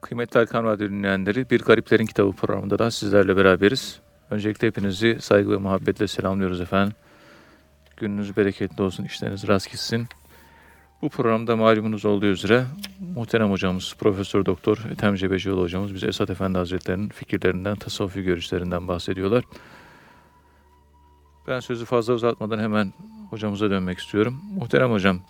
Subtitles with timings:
[0.00, 4.00] Kıymetli Erkan Radyo dinleyenleri, Bir Gariplerin Kitabı programında da sizlerle beraberiz.
[4.30, 6.94] Öncelikle hepinizi saygı ve muhabbetle selamlıyoruz efendim.
[7.96, 10.08] Gününüz bereketli olsun, işleriniz rast gitsin.
[11.02, 12.64] Bu programda malumunuz olduğu üzere
[13.14, 19.44] muhterem hocamız, Profesör Doktor Ethem Cebecioğlu hocamız bize Esat Efendi Hazretleri'nin fikirlerinden, tasavvufi görüşlerinden bahsediyorlar.
[21.48, 22.92] Ben sözü fazla uzatmadan hemen
[23.30, 24.40] hocamıza dönmek istiyorum.
[24.54, 25.20] Muhterem hocam,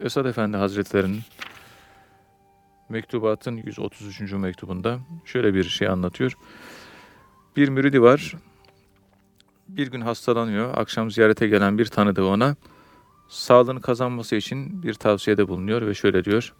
[0.00, 1.20] Esat Efendi Hazretleri'nin
[2.88, 4.32] mektubatın 133.
[4.32, 6.36] mektubunda şöyle bir şey anlatıyor.
[7.56, 8.36] Bir müridi var.
[9.68, 10.78] Bir gün hastalanıyor.
[10.78, 12.56] Akşam ziyarete gelen bir tanıdığı ona
[13.28, 16.54] sağlığını kazanması için bir tavsiyede bulunuyor ve şöyle diyor.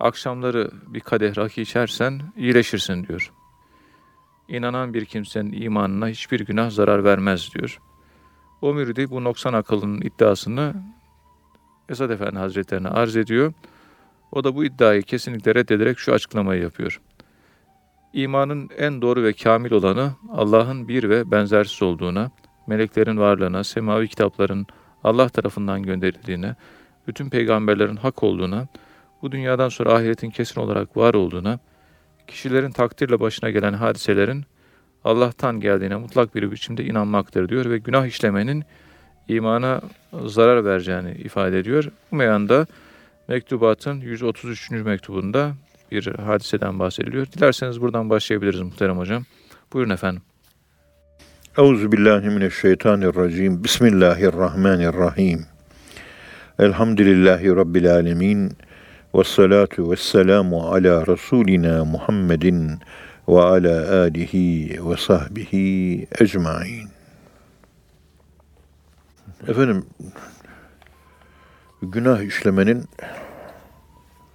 [0.00, 3.32] Akşamları bir kadeh rakı içersen iyileşirsin diyor.
[4.48, 7.80] İnanan bir kimsenin imanına hiçbir günah zarar vermez diyor.
[8.62, 10.74] O müridi bu noksan akılının iddiasını
[11.88, 13.52] Esad Efendi Hazretlerine arz ediyor.
[14.32, 17.00] O da bu iddiayı kesinlikle reddederek şu açıklamayı yapıyor.
[18.12, 22.30] İmanın en doğru ve kamil olanı Allah'ın bir ve benzersiz olduğuna,
[22.66, 24.66] meleklerin varlığına, semavi kitapların
[25.04, 26.56] Allah tarafından gönderildiğine,
[27.06, 28.68] bütün peygamberlerin hak olduğuna,
[29.22, 31.58] bu dünyadan sonra ahiretin kesin olarak var olduğuna,
[32.26, 34.44] kişilerin takdirle başına gelen hadiselerin
[35.04, 38.64] Allah'tan geldiğine mutlak bir biçimde inanmaktır diyor ve günah işlemenin
[39.28, 39.80] imana
[40.24, 41.90] zarar vereceğini ifade ediyor.
[42.12, 42.66] Bu meyanda
[43.30, 44.70] mektubatın 133.
[44.70, 45.52] mektubunda
[45.90, 47.26] bir hadiseden bahsediliyor.
[47.26, 49.24] Dilerseniz buradan başlayabiliriz muhterem hocam.
[49.72, 50.22] Buyurun efendim.
[51.58, 53.64] Euzu billahi mineşşeytanirracim.
[53.64, 55.46] Bismillahirrahmanirrahim.
[56.58, 58.52] Elhamdülillahi rabbil alamin.
[59.14, 62.78] Ves salatu ves selamu ala rasulina Muhammedin
[63.28, 66.88] ve ala alihi ve sahbihi ecmaîn.
[69.48, 69.84] Efendim
[71.82, 72.84] günah işlemenin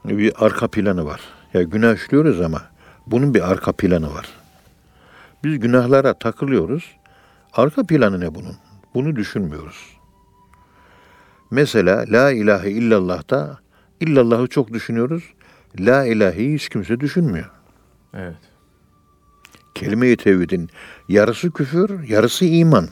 [0.06, 1.22] bir arka planı var.
[1.54, 2.62] Ya günah işliyoruz ama
[3.08, 4.30] bunun bir arka planı var.
[5.44, 6.96] Biz günahlara takılıyoruz.
[7.54, 8.56] Arka planı ne bunun?
[8.94, 9.98] Bunu düşünmüyoruz.
[11.52, 13.60] Mesela la ilahe illallah'ta
[14.00, 15.24] illallah'ı çok düşünüyoruz.
[15.80, 17.50] La ilaheyi hiç kimse düşünmüyor.
[18.14, 18.38] Evet.
[19.76, 20.70] Kelime-i tevhidin
[21.10, 22.88] yarısı küfür, yarısı iman.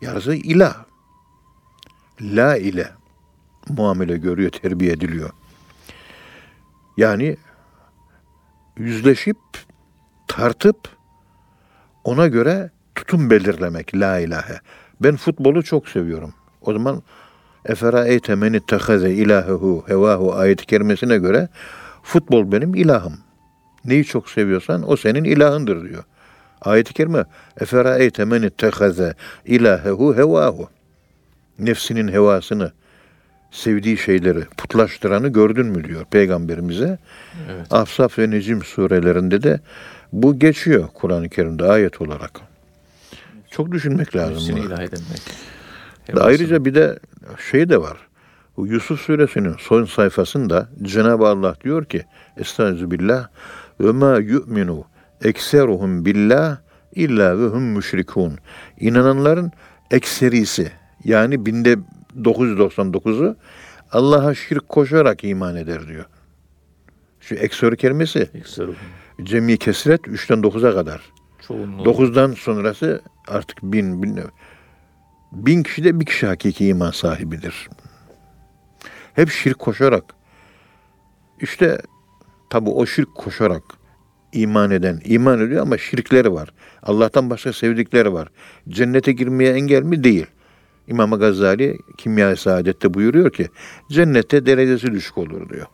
[0.00, 0.84] Yarısı ilah.
[2.20, 2.95] La ile
[3.68, 5.30] muamele görüyor, terbiye ediliyor.
[6.96, 7.36] Yani
[8.76, 9.36] yüzleşip,
[10.28, 10.76] tartıp
[12.04, 14.60] ona göre tutum belirlemek la ilahe.
[15.00, 16.34] Ben futbolu çok seviyorum.
[16.60, 17.02] O zaman
[17.64, 21.48] Efera eyte men ittehaze ilahehu hevahu ayet-i kerimesine göre
[22.02, 23.18] futbol benim ilahım.
[23.84, 26.04] Neyi çok seviyorsan o senin ilahındır diyor.
[26.60, 27.24] Ayet-i kerime
[27.60, 30.68] Efera eyte men ittehaze ilahehu hevahu.
[31.58, 32.72] Nefsinin hevasını,
[33.50, 36.98] sevdiği şeyleri putlaştıranı gördün mü diyor peygamberimize.
[37.50, 37.72] Evet.
[37.72, 39.60] Afsaf ve Necim surelerinde de
[40.12, 42.40] bu geçiyor Kur'an-ı Kerim'de ayet olarak.
[43.50, 44.56] Çok düşünmek lazım.
[44.56, 45.22] Edinmek.
[46.20, 46.98] Ayrıca bir de
[47.50, 47.96] şey de var.
[48.56, 52.04] Bu Yusuf suresinin son sayfasında Cenab-ı Allah diyor ki
[52.36, 53.28] Estağfirullah
[53.80, 54.84] ve ma yu'minu
[55.24, 56.56] ekseruhum billah
[56.94, 58.38] illa ve hum müşrikun.
[58.80, 59.52] İnananların
[59.90, 60.72] ekserisi
[61.04, 61.76] yani binde
[62.22, 63.36] 999'u
[63.92, 66.04] Allah'a şirk koşarak iman eder diyor.
[67.20, 68.30] Şu eksör kelimesi
[69.22, 71.00] cemi kesret 3'ten 9'a kadar.
[71.48, 71.82] Çoğunluğu.
[71.82, 74.20] 9'dan sonrası artık bin, bin,
[75.32, 77.68] bin kişi de bir kişi hakiki iman sahibidir.
[79.14, 80.04] Hep şirk koşarak.
[81.40, 81.78] İşte
[82.50, 83.62] tabi o şirk koşarak
[84.32, 86.48] iman eden, iman ediyor ama şirkleri var.
[86.82, 88.28] Allah'tan başka sevdikleri var.
[88.68, 90.04] Cennete girmeye engel mi?
[90.04, 90.26] Değil.
[90.88, 93.48] İmam Gazali Kimya-i Saadet'te buyuruyor ki
[93.90, 95.66] cennette derecesi düşük olur diyor.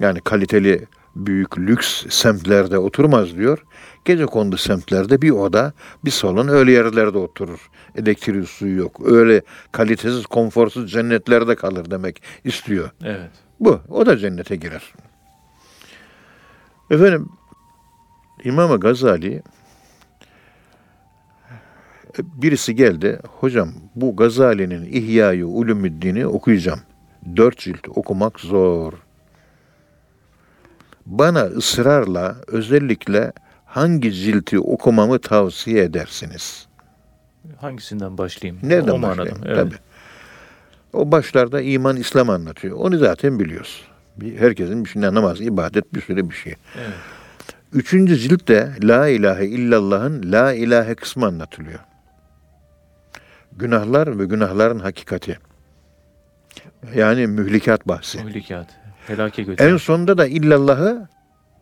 [0.00, 0.86] Yani kaliteli
[1.16, 3.64] büyük lüks semtlerde oturmaz diyor.
[4.04, 5.72] Gece kondu semtlerde bir oda,
[6.04, 7.70] bir salon öyle yerlerde oturur.
[7.96, 9.00] Elektrik suyu yok.
[9.04, 9.42] Öyle
[9.72, 12.90] kalitesiz, konforsuz cennetlerde kalır demek istiyor.
[13.04, 13.30] Evet.
[13.60, 13.80] Bu.
[13.88, 14.94] O da cennete girer.
[16.90, 17.28] Efendim
[18.44, 19.42] İmam Gazali
[22.18, 23.18] birisi geldi.
[23.40, 26.80] Hocam bu Gazali'nin İhya-i Ulumuddin'i okuyacağım.
[27.36, 28.92] Dört cilt okumak zor.
[31.06, 33.32] Bana ısrarla özellikle
[33.64, 36.66] hangi cilti okumamı tavsiye edersiniz?
[37.56, 38.60] Hangisinden başlayayım?
[38.62, 39.38] Nereden o başlayayım?
[39.44, 39.56] Evet.
[39.56, 39.74] Tabii.
[40.92, 42.76] O başlarda iman, İslam anlatıyor.
[42.76, 43.84] Onu zaten biliyoruz.
[44.38, 46.54] Herkesin bir şey namaz, ibadet bir sürü bir şey.
[46.78, 46.94] Evet.
[47.72, 51.78] Üçüncü ciltte La ilahe illallah'ın La ilahe kısmı anlatılıyor.
[53.56, 55.38] Günahlar ve günahların hakikati.
[56.94, 58.24] Yani mühlikat bahsi.
[58.24, 58.66] Mühlikat.
[59.06, 59.72] Helake götüren.
[59.72, 61.08] En sonunda da illallahı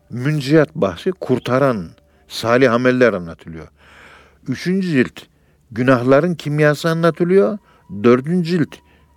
[0.09, 1.89] münciyat bahsi kurtaran
[2.27, 3.67] salih ameller anlatılıyor.
[4.47, 5.21] Üçüncü cilt
[5.71, 7.57] günahların kimyası anlatılıyor.
[8.03, 8.75] Dördüncü cilt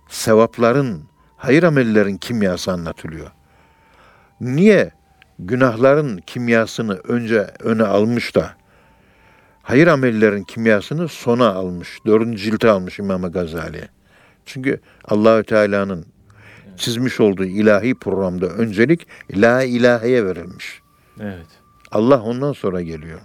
[0.09, 1.03] sevapların,
[1.37, 3.31] hayır amellerin kimyası anlatılıyor.
[4.41, 4.91] Niye
[5.39, 8.53] günahların kimyasını önce öne almış da
[9.65, 13.81] hayır amellerin kimyasını sona almış, dördüncü cilte almış İmam Gazali.
[14.45, 16.05] Çünkü Allahü Teala'nın
[16.77, 20.81] çizmiş olduğu ilahi programda öncelik la ilaheye verilmiş.
[21.19, 21.47] Evet.
[21.91, 23.19] Allah ondan sonra geliyor.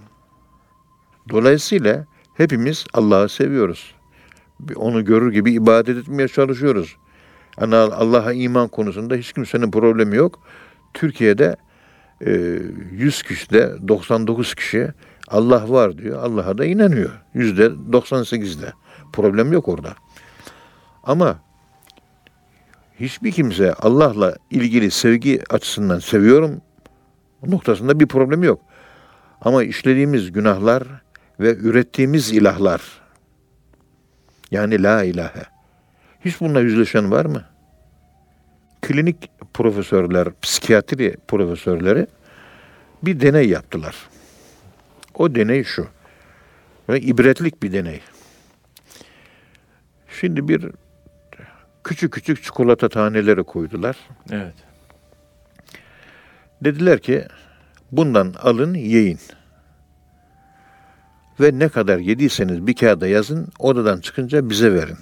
[1.30, 3.94] Dolayısıyla hepimiz Allah'ı seviyoruz.
[4.76, 6.96] Onu görür gibi ibadet etmeye çalışıyoruz.
[7.60, 10.40] Yani Allah'a iman konusunda hiç kimsenin problemi yok.
[10.94, 11.56] Türkiye'de
[12.20, 14.88] 100 kişide 99 kişi
[15.30, 16.22] Allah var diyor.
[16.22, 17.10] Allah'a da inanıyor.
[17.34, 18.72] Yüzde 98'de.
[19.12, 19.94] Problem yok orada.
[21.04, 21.38] Ama
[23.00, 26.60] hiçbir kimse Allah'la ilgili sevgi açısından seviyorum
[27.46, 28.60] noktasında bir problem yok.
[29.40, 30.82] Ama işlediğimiz günahlar
[31.40, 32.82] ve ürettiğimiz ilahlar
[34.50, 35.42] yani la ilahe
[36.24, 37.44] hiç bununla yüzleşen var mı?
[38.82, 42.06] Klinik profesörler, psikiyatri profesörleri
[43.02, 43.96] bir deney yaptılar.
[45.14, 45.88] O deney şu.
[46.88, 48.00] Ve ibretlik bir deney.
[50.20, 50.66] Şimdi bir
[51.84, 53.96] küçük küçük çikolata taneleri koydular.
[54.30, 54.54] Evet.
[56.64, 57.26] Dediler ki
[57.92, 59.18] bundan alın yiyin.
[61.40, 64.98] Ve ne kadar yediyseniz bir kağıda yazın, odadan çıkınca bize verin.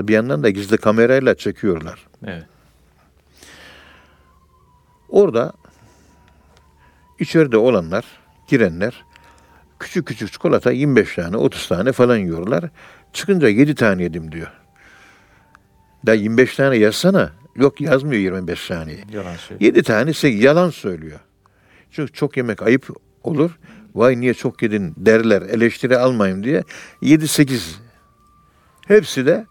[0.00, 2.06] Bir yandan da gizli kamerayla çekiyorlar.
[2.26, 2.46] Evet.
[5.08, 5.52] Orada
[7.18, 8.04] içeride olanlar,
[8.50, 9.04] girenler
[9.78, 12.64] küçük küçük çikolata 25 tane, 30 tane falan yiyorlar.
[13.12, 14.52] Çıkınca 7 tane yedim diyor.
[16.06, 17.32] Da 25 tane yazsana.
[17.56, 19.04] Yok yazmıyor 25 taneyi.
[19.12, 19.74] Yalan söylüyor.
[19.74, 21.20] 7 tane 8 yalan söylüyor.
[21.90, 22.88] Çünkü çok yemek ayıp
[23.22, 23.58] olur.
[23.94, 26.64] Vay niye çok yedin derler eleştiri almayayım diye.
[27.02, 27.60] 7-8
[28.88, 29.46] hepsi de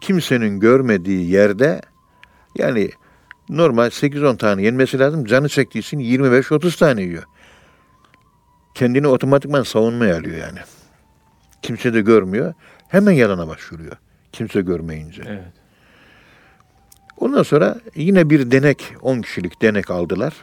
[0.00, 1.80] kimsenin görmediği yerde
[2.58, 2.90] yani
[3.48, 5.24] normal 8-10 tane yenmesi lazım.
[5.24, 7.24] Canı çektiği için 25-30 tane yiyor.
[8.74, 10.58] Kendini otomatikman savunmaya alıyor yani.
[11.62, 12.54] Kimse de görmüyor.
[12.88, 13.96] Hemen yalana başvuruyor.
[14.32, 15.22] Kimse görmeyince.
[15.26, 15.52] Evet.
[17.16, 20.34] Ondan sonra yine bir denek, 10 kişilik denek aldılar.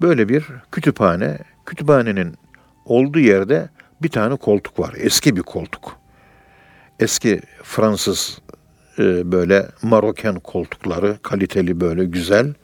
[0.00, 1.38] Böyle bir kütüphane.
[1.66, 2.34] Kütüphanenin
[2.84, 3.68] olduğu yerde
[4.02, 4.94] bir tane koltuk var.
[4.96, 5.96] Eski bir koltuk.
[7.00, 8.38] Eski Fransız
[8.98, 12.54] e, böyle Maroken koltukları, kaliteli böyle güzel.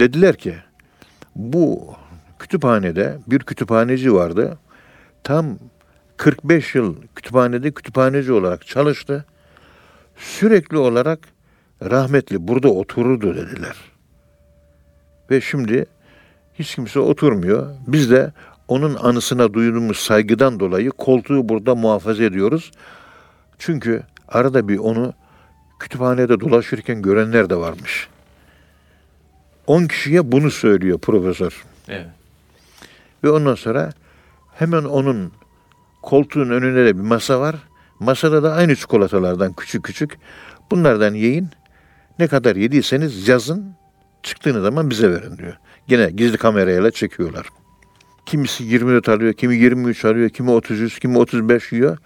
[0.00, 0.54] Dediler ki
[1.36, 1.94] bu
[2.38, 4.58] kütüphanede bir kütüphaneci vardı.
[5.24, 5.58] Tam
[6.16, 9.24] 45 yıl kütüphanede kütüphaneci olarak çalıştı.
[10.16, 11.18] Sürekli olarak
[11.82, 13.76] rahmetli burada otururdu dediler.
[15.30, 15.86] Ve şimdi
[16.54, 17.66] hiç kimse oturmuyor.
[17.86, 18.32] Biz de
[18.68, 22.72] onun anısına duyduğumuz saygıdan dolayı koltuğu burada muhafaza ediyoruz.
[23.58, 25.14] Çünkü arada bir onu
[25.80, 28.08] kütüphanede dolaşırken görenler de varmış.
[29.66, 31.64] 10 kişiye bunu söylüyor profesör.
[31.88, 32.06] Evet.
[33.24, 33.92] Ve ondan sonra
[34.54, 35.32] hemen onun
[36.02, 37.56] koltuğun önünde de bir masa var.
[38.00, 40.18] Masada da aynı çikolatalardan küçük küçük.
[40.70, 41.48] Bunlardan yiyin.
[42.18, 43.76] Ne kadar yediyseniz yazın.
[44.22, 45.58] Çıktığınız zaman bize verin diyor.
[45.88, 47.46] Gene gizli kamerayla çekiyorlar.
[48.26, 51.98] Kimisi 24 alıyor, kimi 23 alıyor, kimi 33, kimi 35 yiyor.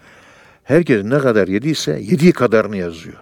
[0.63, 3.17] Herkes ne kadar yediyse yediği kadarını yazıyor.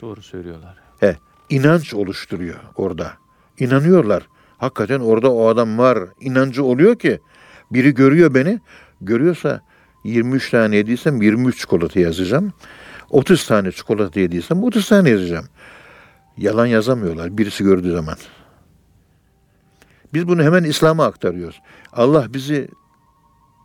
[0.00, 0.74] Doğru söylüyorlar.
[1.00, 1.16] He,
[1.50, 3.12] inanç oluşturuyor orada.
[3.58, 4.28] İnanıyorlar.
[4.64, 5.98] Hakikaten orada o adam var.
[6.20, 7.20] İnancı oluyor ki
[7.70, 8.60] biri görüyor beni.
[9.00, 9.60] Görüyorsa
[10.04, 12.52] 23 tane yediysem 23 çikolata yazacağım.
[13.10, 15.46] 30 tane çikolata yediysem 30 tane yazacağım.
[16.36, 18.16] Yalan yazamıyorlar birisi gördüğü zaman.
[20.14, 21.60] Biz bunu hemen İslam'a aktarıyoruz.
[21.92, 22.68] Allah bizi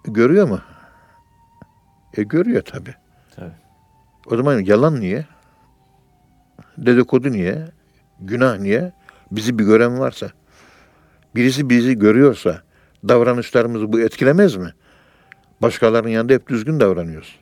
[0.04, 0.62] görüyor mu?
[2.18, 2.96] E görüyor tabi.
[3.36, 3.52] Tabii.
[4.26, 5.26] O zaman yalan niye?
[6.78, 7.66] Dedikodu niye?
[8.20, 8.92] Günah niye?
[9.32, 10.32] Bizi bir gören varsa,
[11.36, 12.62] birisi bizi görüyorsa
[13.08, 14.74] davranışlarımızı bu etkilemez mi?
[15.62, 17.40] Başkalarının yanında hep düzgün davranıyoruz.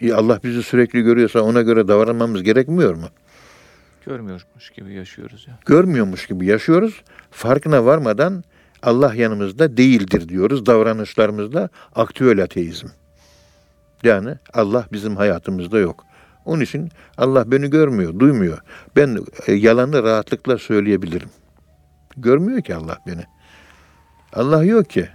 [0.00, 3.08] İyi Allah bizi sürekli görüyorsa ona göre davranmamız gerekmiyor mu?
[4.06, 5.58] Görmüyormuş gibi yaşıyoruz ya.
[5.66, 7.02] Görmüyormuş gibi yaşıyoruz.
[7.30, 8.44] Farkına varmadan
[8.82, 12.86] Allah yanımızda değildir diyoruz davranışlarımızda aktüel ateizm.
[14.02, 16.04] Yani Allah bizim hayatımızda yok.
[16.44, 18.58] Onun için Allah beni görmüyor, duymuyor.
[18.96, 21.28] Ben e, yalanı rahatlıkla söyleyebilirim.
[22.16, 23.24] Görmüyor ki Allah beni.
[24.32, 25.08] Allah yok ki.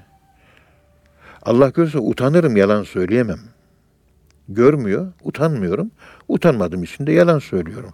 [1.42, 3.40] Allah görse utanırım, yalan söyleyemem.
[4.50, 5.92] Görmüyor, utanmıyorum.
[6.28, 7.94] Utanmadığım için de yalan söylüyorum.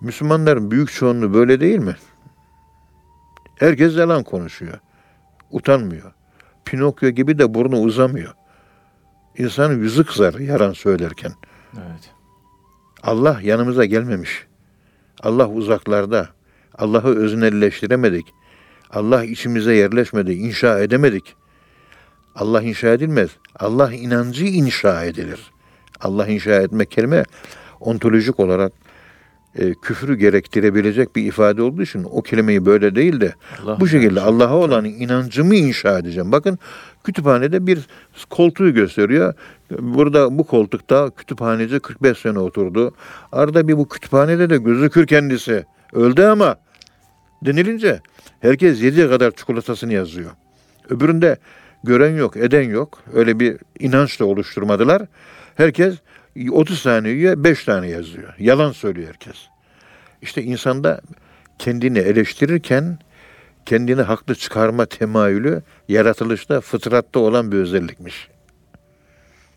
[0.00, 1.96] Müslümanların büyük çoğunluğu böyle değil mi?
[3.56, 4.78] Herkes yalan konuşuyor.
[5.50, 6.12] Utanmıyor.
[6.64, 8.34] Pinokyo gibi de burnu uzamıyor.
[9.38, 11.32] İnsanın yüzü kızar yalan söylerken.
[11.74, 12.10] Evet.
[13.02, 14.46] Allah yanımıza gelmemiş.
[15.22, 16.35] Allah uzaklarda.
[16.78, 18.26] Allah'ı öznelleştiremedik.
[18.90, 21.34] Allah içimize yerleşmedi, inşa edemedik.
[22.34, 23.30] Allah inşa edilmez.
[23.58, 25.40] Allah inancı inşa edilir.
[26.00, 27.24] Allah inşa etme kelime
[27.80, 28.72] ontolojik olarak
[29.58, 34.20] e, küfrü gerektirebilecek bir ifade olduğu için o kelimeyi böyle değil de Allah bu şekilde.
[34.20, 36.32] Allah'a olan inancımı inşa edeceğim.
[36.32, 36.58] Bakın
[37.04, 37.86] kütüphanede bir
[38.30, 39.34] koltuğu gösteriyor.
[39.70, 42.94] Burada bu koltukta kütüphaneci 45 sene oturdu.
[43.32, 45.64] Arada bir bu kütüphanede de gözükür kendisi.
[45.92, 46.56] Öldü ama
[47.42, 48.00] denilince
[48.40, 50.30] herkes yediye kadar çikolatasını yazıyor.
[50.90, 51.36] Öbüründe
[51.84, 53.02] gören yok, eden yok.
[53.12, 55.02] Öyle bir inanç da oluşturmadılar.
[55.54, 55.94] Herkes
[56.50, 58.34] 30 tane yiyor, 5 tane yazıyor.
[58.38, 59.36] Yalan söylüyor herkes.
[60.22, 61.00] İşte insanda
[61.58, 62.98] kendini eleştirirken
[63.66, 68.28] kendini haklı çıkarma temayülü yaratılışta, fıtratta olan bir özellikmiş.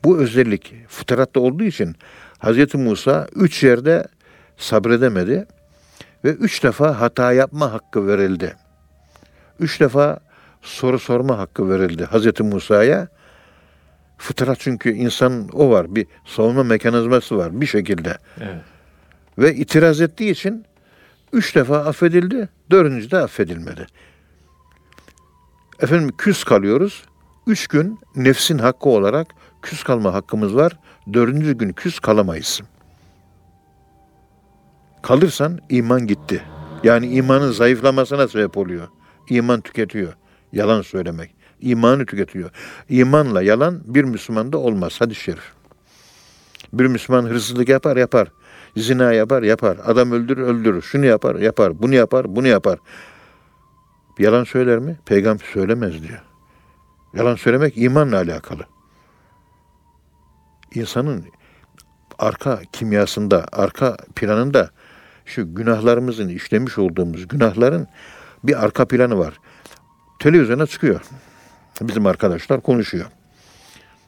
[0.04, 1.96] Bu özellik fıtratta olduğu için
[2.40, 2.76] Hz.
[2.76, 4.08] Musa üç yerde
[4.58, 5.48] sabredemedi
[6.24, 8.56] ve üç defa hata yapma hakkı verildi.
[9.60, 10.20] Üç defa
[10.62, 12.40] soru sorma hakkı verildi Hz.
[12.40, 13.08] Musa'ya.
[14.18, 18.18] Fıtrat çünkü insan o var, bir savunma mekanizması var bir şekilde.
[18.42, 18.62] Evet.
[19.38, 20.66] Ve itiraz ettiği için
[21.34, 23.88] üç defa affedildi, dördüncü de affedilmedi.
[25.80, 27.04] Efendim küs kalıyoruz.
[27.48, 29.28] Üç gün nefsin hakkı olarak
[29.62, 30.80] küs kalma hakkımız var.
[31.14, 32.62] Dördüncü gün küs kalamayız.
[35.02, 36.44] Kalırsan iman gitti.
[36.84, 38.88] Yani imanın zayıflamasına sebep oluyor.
[39.30, 40.14] İman tüketiyor.
[40.52, 41.36] Yalan söylemek.
[41.62, 42.52] İmanı tüketiyor.
[42.90, 45.02] İmanla yalan bir Müslümanda olmaz.
[45.02, 45.54] Hadis-i şerif.
[46.74, 48.28] Bir Müslüman hırsızlık yapar yapar.
[48.78, 49.78] Zina yapar yapar.
[49.86, 50.82] Adam öldürür öldürür.
[50.82, 51.82] Şunu yapar yapar.
[51.82, 52.80] Bunu yapar bunu yapar.
[54.20, 55.00] Yalan söyler mi?
[55.06, 56.22] Peygamber söylemez diyor.
[57.14, 58.66] Yalan söylemek imanla alakalı.
[60.76, 61.26] İnsanın
[62.20, 64.70] arka kimyasında, arka planında
[65.30, 67.88] şu günahlarımızın işlemiş olduğumuz günahların
[68.44, 69.34] bir arka planı var.
[70.20, 71.02] Televizyona çıkıyor.
[71.82, 73.06] Bizim arkadaşlar konuşuyor.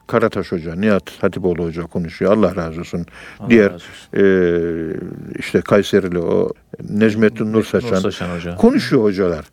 [0.07, 2.31] Karataş Hoca, Nihat Hatipoğlu Hoca konuşuyor.
[2.37, 3.05] Allah razı olsun.
[3.39, 3.87] Allah Diğer razı olsun.
[4.17, 4.99] eee,
[5.39, 6.49] işte Kayserili o
[6.89, 7.89] Necmettin Nur Saçan.
[7.91, 8.55] Nur Saçan Hoca.
[8.55, 9.45] Konuşuyor hocalar.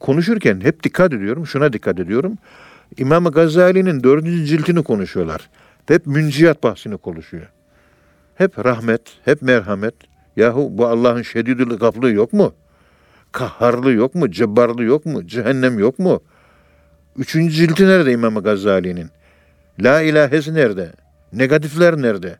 [0.00, 2.38] Konuşurken hep dikkat ediyorum, şuna dikkat ediyorum.
[2.98, 5.48] İmam Gazali'nin dördüncü ciltini konuşuyorlar.
[5.88, 7.46] Hep münciyat bahsini konuşuyor.
[8.34, 9.94] Hep rahmet, hep merhamet.
[10.36, 12.54] Yahu bu Allah'ın şedidül gaflığı yok mu?
[13.32, 14.30] Kahharlı yok mu?
[14.30, 15.26] Cebbarlı yok mu?
[15.26, 16.22] Cehennem yok mu?
[17.16, 19.10] Üçüncü cilti nerede İmam Gazali'nin?
[19.80, 20.92] La ilahesi nerede?
[21.32, 22.38] Negatifler nerede?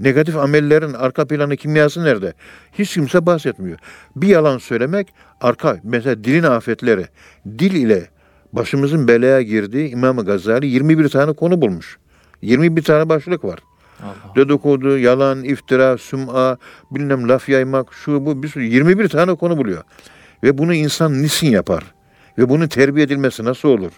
[0.00, 2.32] Negatif amellerin arka planı kimyası nerede?
[2.72, 3.78] Hiç kimse bahsetmiyor.
[4.16, 5.08] Bir yalan söylemek
[5.40, 7.06] arka mesela dilin afetleri.
[7.58, 8.06] Dil ile
[8.52, 11.98] başımızın belaya girdiği İmam Gazali 21 tane konu bulmuş.
[12.42, 13.58] 21 tane başlık var.
[14.02, 14.34] Allah.
[14.36, 16.56] Dedikodu, yalan, iftira, süm'a,
[16.90, 19.82] bilmem laf yaymak, şu bu bir sürü 21 tane konu buluyor.
[20.42, 21.84] Ve bunu insan niçin yapar?
[22.38, 23.92] Ve bunun terbiye edilmesi nasıl olur?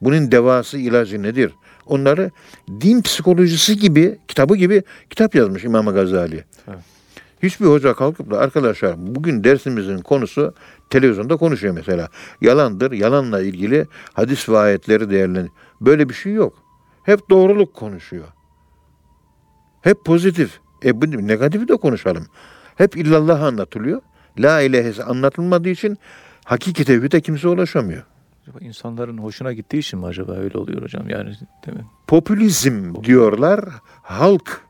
[0.00, 1.52] Bunun devası, ilacı nedir?
[1.86, 2.30] Onları
[2.80, 6.44] din psikolojisi gibi, kitabı gibi kitap yazmış İmam Gazali.
[6.68, 6.78] Evet.
[7.42, 10.54] Hiçbir hoca kalkıp da arkadaşlar bugün dersimizin konusu
[10.90, 12.08] televizyonda konuşuyor mesela.
[12.40, 15.48] Yalandır, yalanla ilgili hadis ve ayetleri değerlen.
[15.80, 16.54] Böyle bir şey yok.
[17.02, 18.24] Hep doğruluk konuşuyor.
[19.84, 20.60] Hep pozitif.
[20.84, 22.26] E bu negatifi de konuşalım.
[22.76, 24.02] Hep illallah anlatılıyor.
[24.38, 25.98] La ilahesi anlatılmadığı için
[26.44, 28.02] hakiki tevhide kimse ulaşamıyor.
[28.42, 31.08] Acaba insanların hoşuna gittiği için mi acaba öyle oluyor hocam?
[31.08, 31.34] Yani
[31.66, 31.84] değil mi?
[32.06, 33.64] Popülizm diyorlar,
[34.02, 34.60] halk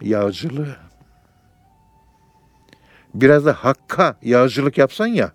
[0.00, 0.76] yağcılığı.
[3.14, 5.32] Biraz da hakka yağcılık yapsan ya,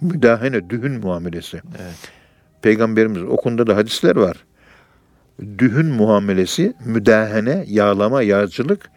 [0.00, 1.62] müdahale, dühün muamelesi.
[1.80, 2.12] Evet.
[2.62, 4.44] Peygamberimiz o konuda da hadisler var.
[5.58, 8.90] Dühün muamelesi, müdahane, yağlama, yağcılık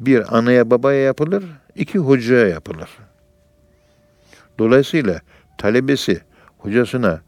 [0.00, 2.88] bir anaya babaya yapılır, iki hocaya yapılır.
[4.58, 5.20] Dolayısıyla
[5.58, 6.20] talebesi
[6.58, 7.20] hocasına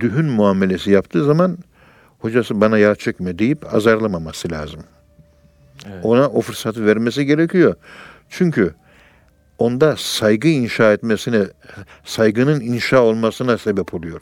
[0.00, 1.58] dühün muamelesi yaptığı zaman
[2.18, 4.80] hocası bana yağ çekme deyip azarlamaması lazım.
[5.86, 6.04] Evet.
[6.04, 7.74] Ona o fırsatı vermesi gerekiyor.
[8.28, 8.74] Çünkü
[9.58, 11.44] onda saygı inşa etmesine,
[12.04, 14.20] saygının inşa olmasına sebep oluyor.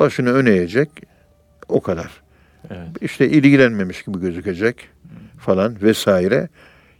[0.00, 0.90] Başını öne eğecek,
[1.68, 2.10] o kadar.
[2.70, 2.88] Evet.
[3.02, 4.88] İşte ilgilenmemiş gibi gözükecek
[5.38, 6.48] falan vesaire.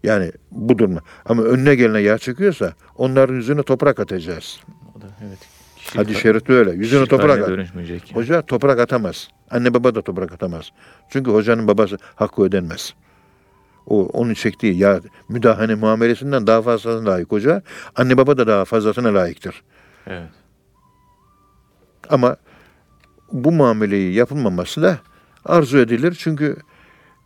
[0.03, 1.01] Yani bu durma.
[1.25, 4.61] Ama önüne gelene yağ çekiyorsa onların yüzüne toprak atacağız.
[4.99, 5.39] O da evet.
[5.77, 6.71] Kişilik- Hadis-i şerifte öyle.
[6.71, 7.49] Yüzüne toprak at.
[7.49, 7.67] yani.
[8.15, 9.29] Hoca toprak atamaz.
[9.51, 10.71] Anne baba da toprak atamaz.
[11.11, 12.95] Çünkü hocanın babası hakkı ödenmez.
[13.87, 17.63] o onun çektiği ya müdahale muamelesinden daha fazlasına layık hoca.
[17.97, 19.63] Anne baba da daha fazlasına layıktır.
[20.07, 20.31] Evet.
[22.09, 22.37] Ama
[23.33, 24.99] bu muameleyi yapılmaması da
[25.45, 26.17] arzu edilir.
[26.19, 26.57] Çünkü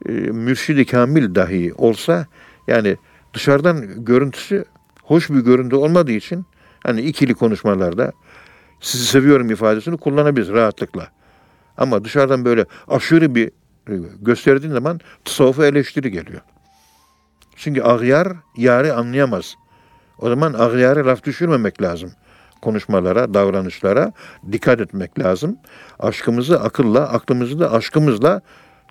[0.09, 2.27] e, mürşidi kamil dahi olsa
[2.67, 2.97] yani
[3.35, 4.65] dışarıdan görüntüsü
[5.03, 6.47] hoş bir görüntü olmadığı için
[6.83, 8.13] hani ikili konuşmalarda
[8.81, 11.09] sizi seviyorum ifadesini kullanabilir rahatlıkla.
[11.77, 13.49] Ama dışarıdan böyle aşırı bir
[13.89, 16.41] e, gösterdiğin zaman tasavvufa eleştiri geliyor.
[17.57, 19.55] Çünkü ağyar yarı anlayamaz.
[20.19, 22.13] O zaman ağyarı laf düşürmemek lazım.
[22.65, 24.13] Konuşmalara, davranışlara
[24.53, 25.57] dikkat etmek lazım.
[25.99, 28.41] Aşkımızı akılla, aklımızı da aşkımızla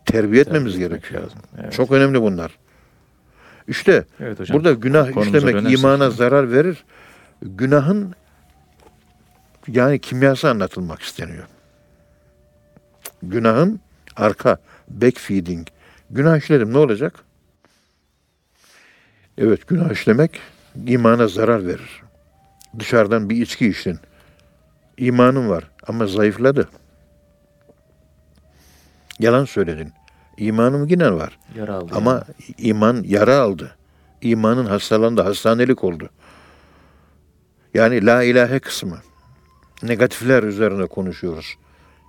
[0.06, 1.24] terbiye etmemiz etmek gerekiyor.
[1.24, 1.74] lazım, evet.
[1.74, 2.58] Çok önemli bunlar.
[3.68, 4.56] İşte Evet hocam.
[4.58, 5.80] burada günah Konumuza işlemek dönersek.
[5.80, 6.84] imana zarar verir.
[7.42, 8.14] Günahın
[9.68, 11.44] yani kimyası anlatılmak isteniyor.
[13.24, 13.80] Günahın
[14.16, 14.58] arka,
[14.90, 15.68] backfeeding.
[16.10, 17.14] Günah işledim ne olacak?
[19.38, 20.40] Evet günah işlemek
[20.88, 22.03] imana zarar verir.
[22.80, 24.00] Dışarıdan bir içki içtin.
[24.98, 26.70] İmanın var ama zayıfladı.
[29.20, 29.92] Yalan söyledin.
[30.38, 31.40] İmanım yine var.
[31.58, 31.92] Yara aldı.
[31.96, 32.24] Ama
[32.58, 33.76] iman yara aldı.
[34.22, 36.10] İmanın hastalandı, hastanelik oldu.
[37.74, 38.98] Yani la ilahe kısmı.
[39.84, 41.56] Negatifler üzerine konuşuyoruz.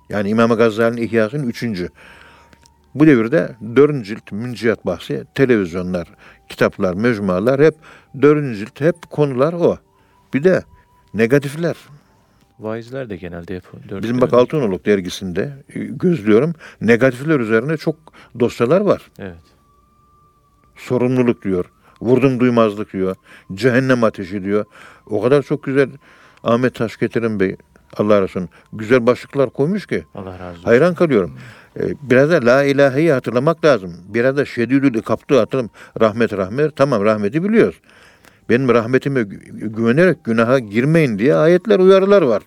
[0.08, 1.88] Yani İmam Gazali'nin İhyası'nın üçüncü.
[2.94, 6.08] Bu devirde dördüncü cilt münciyat bahsi, televizyonlar,
[6.48, 7.74] kitaplar, mecmualar hep
[8.22, 9.78] dördüncü cilt, hep konular o.
[10.34, 10.62] Bir de
[11.14, 11.76] negatifler.
[12.58, 16.54] Vaizler de genelde dört Bizim bak Altınoluk dergisinde e, gözlüyorum.
[16.80, 17.96] Negatifler üzerine çok
[18.40, 19.10] dosyalar var.
[19.18, 19.36] Evet.
[20.76, 21.64] sorumluluk diyor.
[22.00, 23.16] Vurdum duymazlık diyor.
[23.52, 24.64] Cehennem ateşi diyor.
[25.06, 25.88] O kadar çok güzel
[26.42, 27.56] Ahmet Taşgetirin Bey
[27.96, 30.64] Allah razı olsun güzel başlıklar koymuş ki Allah razı olsun.
[30.64, 31.38] hayran kalıyorum.
[31.80, 33.96] Ee, biraz da la ilaheyi hatırlamak lazım.
[34.08, 35.68] Biraz da şedidül kaptığı hatırlam.
[36.00, 36.76] Rahmet rahmet.
[36.76, 37.80] Tamam rahmeti biliyoruz.
[38.48, 42.42] Benim rahmetime gü- güvenerek günaha girmeyin diye ayetler uyarılar var.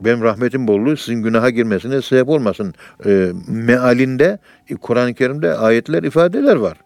[0.00, 2.74] Benim rahmetim bolluğu sizin günaha girmesine sebep olmasın.
[3.06, 4.38] Ee, mealinde
[4.68, 6.76] e, Kur'an-ı Kerim'de ayetler, ifadeler var.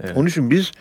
[0.00, 0.16] Evet.
[0.16, 0.72] Onun için biz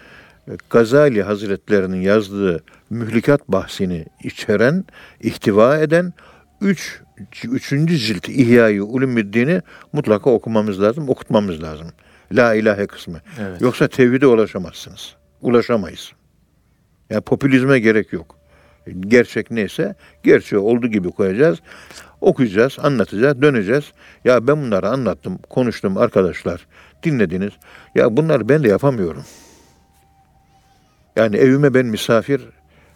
[0.48, 4.86] e, Gazali Hazretlerinin yazdığı mühlikat bahsini içeren,
[5.22, 6.14] ihtiva eden
[6.62, 7.02] üç,
[7.44, 9.62] üçüncü cilt İhya-i Ulumuddin'i
[9.94, 11.88] mutlaka okumamız lazım, okutmamız lazım.
[12.32, 13.22] La ilahe kısmı.
[13.40, 13.62] Evet.
[13.62, 15.16] Yoksa tevhide ulaşamazsınız.
[15.42, 16.12] Ulaşamayız.
[17.10, 18.36] Yani popülizme gerek yok.
[19.00, 21.60] Gerçek neyse gerçeği olduğu gibi koyacağız.
[22.22, 23.84] Okuyacağız, anlatacağız, döneceğiz.
[24.26, 26.68] Ya ben bunları anlattım, konuştum arkadaşlar.
[27.04, 27.52] Dinlediniz.
[27.96, 29.24] Ya bunları ben de yapamıyorum.
[31.16, 32.42] Yani evime ben misafir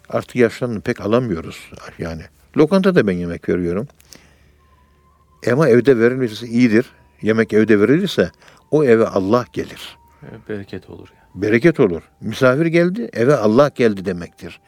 [0.08, 1.70] artık yaşlandım pek alamıyoruz.
[1.98, 2.22] Yani
[2.56, 3.88] lokantada ben yemek veriyorum.
[5.52, 6.86] Ama evde verilmesi iyidir.
[7.22, 8.30] Yemek evde verilirse
[8.74, 9.98] o eve Allah gelir
[10.48, 11.42] Bereket olur ya.
[11.42, 12.02] bereket olur.
[12.20, 14.60] Misafir geldi, eve Allah geldi demektir.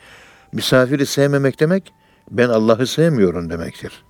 [0.53, 1.93] Misafiri sevmemek demek,
[2.31, 4.05] ben Allah'ı sevmiyorum demektir.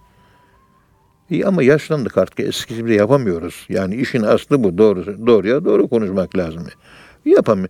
[1.30, 3.66] İyi ama yaşlandık artık eskisi gibi yapamıyoruz.
[3.68, 4.78] Yani işin aslı bu.
[4.78, 6.66] Doğru, doğruya doğru konuşmak lazım.
[7.24, 7.68] Yapamıyor.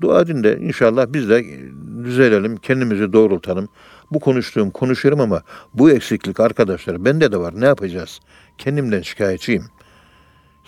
[0.00, 1.44] Dua edin de inşallah biz de
[2.04, 3.68] düzelelim, kendimizi doğrultalım.
[4.10, 5.42] Bu konuştuğum konuşurum ama
[5.74, 7.60] bu eksiklik arkadaşlar bende de var.
[7.60, 8.20] Ne yapacağız?
[8.58, 9.64] Kendimden şikayetçiyim.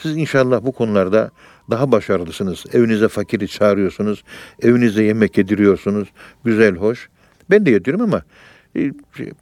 [0.03, 1.31] Siz inşallah bu konularda
[1.71, 2.65] daha başarılısınız.
[2.73, 4.25] Evinize fakiri çağırıyorsunuz.
[4.63, 6.09] Evinize yemek yediriyorsunuz.
[6.45, 7.09] Güzel, hoş.
[7.51, 8.23] Ben de yediriyorum ama
[8.77, 8.93] e,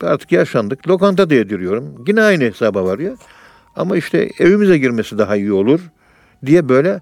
[0.03, 0.88] artık yaşlandık.
[0.88, 2.05] Lokanta da yediriyorum.
[2.07, 3.18] Yine aynı hesaba varıyor.
[3.77, 5.81] Ama işte evimize girmesi daha iyi olur
[6.47, 7.01] diye böyle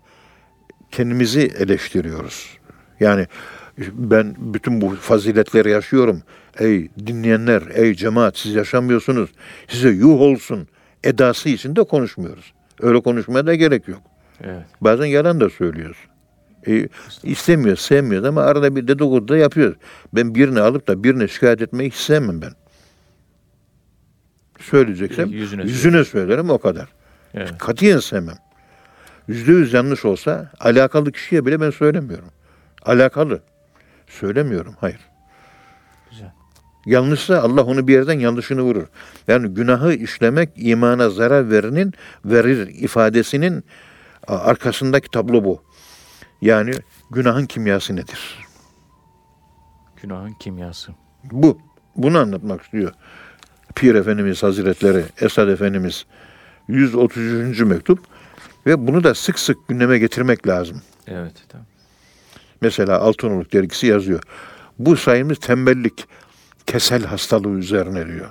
[0.91, 2.59] kendimizi eleştiriyoruz.
[3.01, 3.27] Yani
[3.93, 6.23] ben bütün bu faziletleri yaşıyorum.
[6.59, 9.31] Ey dinleyenler, ey cemaat siz yaşamıyorsunuz.
[9.69, 10.69] Size yuh olsun
[11.05, 12.53] edası içinde konuşmuyoruz.
[12.81, 14.01] Öyle konuşmaya da gerek yok.
[14.45, 14.65] Evet.
[14.81, 15.97] Bazen yalan da söylüyoruz.
[16.67, 16.89] E,
[17.23, 19.77] istemiyoruz, sevmiyoruz ama arada bir dedikodu da yapıyoruz.
[20.15, 22.53] Ben birini alıp da birine şikayet etmeyi hiç sevmem ben.
[24.61, 26.05] Söyleyeceksem Yüzüne yüzüne, söyle.
[26.05, 26.89] söylerim o kadar.
[27.35, 27.59] Evet.
[27.59, 28.37] Katiyen sevmem.
[29.29, 32.29] Yüzde yüz yanlış olsa alakalı kişiye bile ben söylemiyorum.
[32.83, 33.41] Alakalı.
[34.07, 34.75] Söylemiyorum.
[34.81, 35.01] Hayır.
[36.87, 38.87] Yanlışsa Allah onu bir yerden yanlışını vurur.
[39.29, 41.95] Yani günahı işlemek imana zarar verinin
[42.25, 43.65] verir ifadesinin
[44.27, 45.63] arkasındaki tablo bu.
[46.43, 46.73] Yani
[47.11, 48.47] günahın kimyası nedir?
[50.03, 50.93] Günahın kimyası.
[51.25, 51.59] Bu.
[51.97, 52.93] Bunu anlatmak istiyor.
[53.75, 56.07] Pir Efendimiz Hazretleri, Esad Efendimiz
[56.69, 57.61] 133.
[57.61, 57.99] mektup
[58.67, 60.83] ve bunu da sık sık gündeme getirmek lazım.
[61.07, 61.35] Evet.
[61.49, 61.67] Tamam.
[62.61, 64.23] Mesela Altınoluk dergisi yazıyor.
[64.79, 66.07] Bu sayımız tembellik,
[66.67, 68.31] kesel hastalığı üzerine diyor.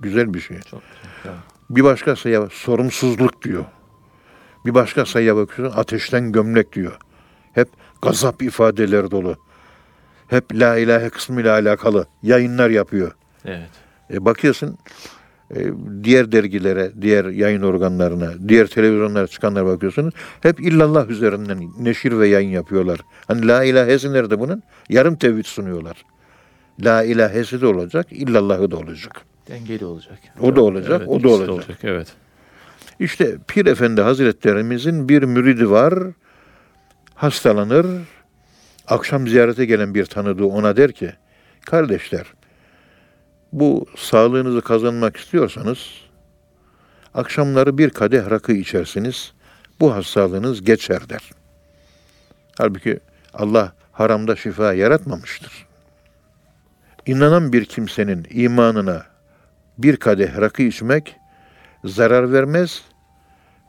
[0.00, 0.60] Güzel bir şey.
[0.60, 0.82] Çok
[1.16, 1.36] güzel.
[1.70, 3.64] Bir başkası ya sorumsuzluk diyor.
[4.66, 6.98] Bir başka sayıya bakıyorsun ateşten gömlek diyor.
[7.52, 7.68] Hep
[8.02, 9.36] gazap ifadeleri dolu.
[10.28, 13.12] Hep la ilahe kısmıyla alakalı yayınlar yapıyor.
[13.44, 13.70] Evet.
[14.10, 14.78] E bakıyorsun
[15.56, 15.72] e,
[16.04, 20.14] diğer dergilere, diğer yayın organlarına, diğer televizyonlara çıkanlara bakıyorsunuz.
[20.40, 23.00] Hep illallah üzerinden neşir ve yayın yapıyorlar.
[23.26, 24.62] Hani la ilahesi nerede bunun?
[24.88, 26.04] Yarım tevhid sunuyorlar.
[26.80, 29.20] La ilahesi de olacak, illallahı da olacak.
[29.48, 30.18] Dengeli olacak.
[30.40, 31.78] O da olacak, Evet, o da de olacak.
[31.82, 32.08] Evet.
[33.00, 35.94] İşte Pir Efendi Hazretlerimizin bir müridi var.
[37.14, 37.86] Hastalanır.
[38.88, 41.12] Akşam ziyarete gelen bir tanıdığı ona der ki,
[41.66, 42.26] kardeşler
[43.52, 45.78] bu sağlığınızı kazanmak istiyorsanız
[47.14, 49.32] akşamları bir kadeh rakı içersiniz.
[49.80, 51.30] Bu hastalığınız geçer der.
[52.58, 53.00] Halbuki
[53.34, 55.66] Allah haramda şifa yaratmamıştır.
[57.06, 59.02] İnanan bir kimsenin imanına
[59.78, 61.16] bir kadeh rakı içmek
[61.84, 62.82] zarar vermez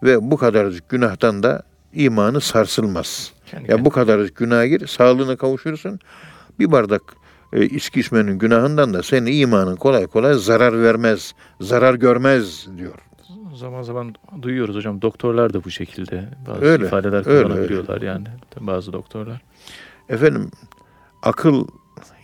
[0.04, 3.34] ve bu kadarcık günahtan da imanı sarsılmaz.
[3.46, 6.00] Kendi Ya bu kadarcık günaha gir, sağlığına kavuşursun.
[6.60, 7.02] Bir bardak
[7.54, 12.96] e, içki içmenin günahından da senin imanın kolay kolay zarar vermez, zarar görmez diyor.
[13.56, 18.28] Zaman zaman duyuyoruz hocam doktorlar da bu şekilde bazı Öyle, ifadeler öyle, kullanabiliyorlar yani
[18.60, 19.42] bazı doktorlar.
[20.10, 20.52] Efendim
[21.24, 21.68] akıl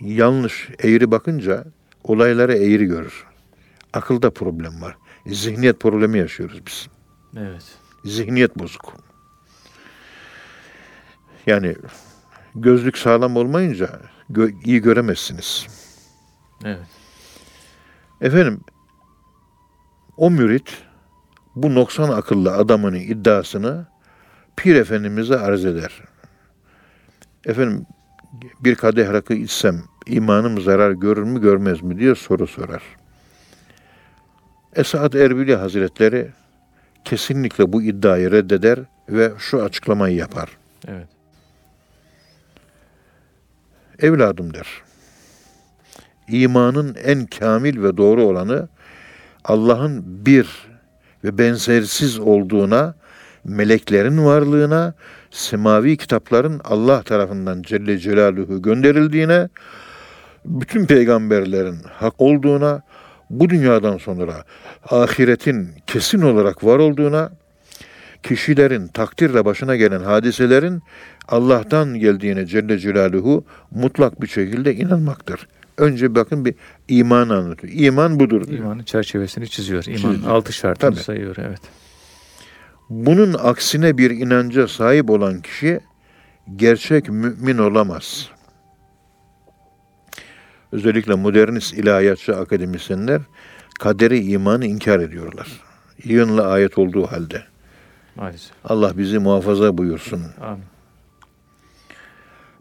[0.01, 1.65] yanlış, eğri bakınca
[2.03, 3.25] olaylara eğri görür.
[3.93, 4.97] Akılda problem var.
[5.27, 6.87] Zihniyet problemi yaşıyoruz biz.
[7.37, 7.77] Evet.
[8.05, 8.93] Zihniyet bozuk.
[11.45, 11.75] Yani
[12.55, 13.99] gözlük sağlam olmayınca
[14.31, 15.67] gö- iyi göremezsiniz.
[16.65, 16.87] Evet.
[18.21, 18.61] Efendim
[20.17, 20.83] o mürit
[21.55, 23.87] bu noksan akıllı adamın iddiasını
[24.55, 26.01] Pir Efendimiz'e arz eder.
[27.45, 27.85] Efendim
[28.59, 32.83] bir kadeh rakı içsem imanım zarar görür mü görmez mi diye soru sorar.
[34.75, 36.31] Esad Erbili Hazretleri
[37.05, 40.49] kesinlikle bu iddiayı reddeder ve şu açıklamayı yapar.
[40.87, 41.07] Evet.
[43.99, 44.67] Evladım der.
[46.27, 48.69] İmanın en kamil ve doğru olanı
[49.43, 50.69] Allah'ın bir
[51.23, 52.95] ve benzersiz olduğuna,
[53.43, 54.93] meleklerin varlığına,
[55.31, 59.49] semavi kitapların Allah tarafından Celle Celaluhu gönderildiğine,
[60.45, 62.81] bütün peygamberlerin hak olduğuna,
[63.29, 64.43] bu dünyadan sonra
[64.89, 67.31] ahiretin kesin olarak var olduğuna,
[68.23, 70.81] kişilerin takdirle başına gelen hadiselerin
[71.27, 75.47] Allah'tan geldiğine Celle Celaluhu mutlak bir şekilde inanmaktır.
[75.77, 76.55] Önce bakın bir
[76.87, 77.73] iman anlatıyor.
[77.73, 78.47] İman budur.
[78.47, 78.59] diyor.
[78.59, 79.83] İmanın çerçevesini çiziyor.
[79.85, 81.03] İman altı şartını Tabii.
[81.03, 81.35] sayıyor.
[81.39, 81.59] Evet.
[82.89, 85.79] Bunun aksine bir inanca sahip olan kişi
[86.55, 88.29] gerçek mümin olamaz.
[90.71, 93.21] Özellikle modernist ilahiyatçı akademisyenler
[93.79, 95.47] kaderi imanı inkar ediyorlar.
[96.03, 97.43] Yığınla ayet olduğu halde.
[98.15, 98.51] Maalesef.
[98.63, 100.21] Allah bizi muhafaza buyursun.
[100.41, 100.63] Amin.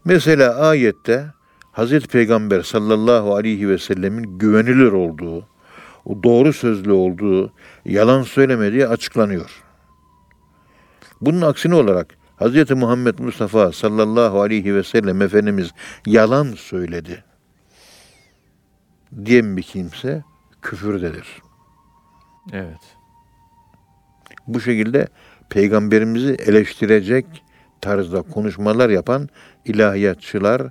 [0.04, 1.26] Mesela ayette
[1.72, 5.46] Hazreti Peygamber sallallahu aleyhi ve sellemin güvenilir olduğu,
[6.06, 7.52] doğru sözlü olduğu,
[7.84, 9.62] yalan söylemediği açıklanıyor.
[11.20, 15.70] Bunun aksine olarak Hazreti Muhammed Mustafa sallallahu aleyhi ve sellem Efendimiz
[16.06, 17.24] yalan söyledi
[19.24, 20.24] diyen bir kimse
[20.62, 21.26] küfürdedir.
[22.52, 22.96] Evet.
[24.46, 25.08] Bu şekilde
[25.50, 27.26] peygamberimizi eleştirecek
[27.80, 29.28] tarzda konuşmalar yapan
[29.64, 30.62] ilahiyatçılar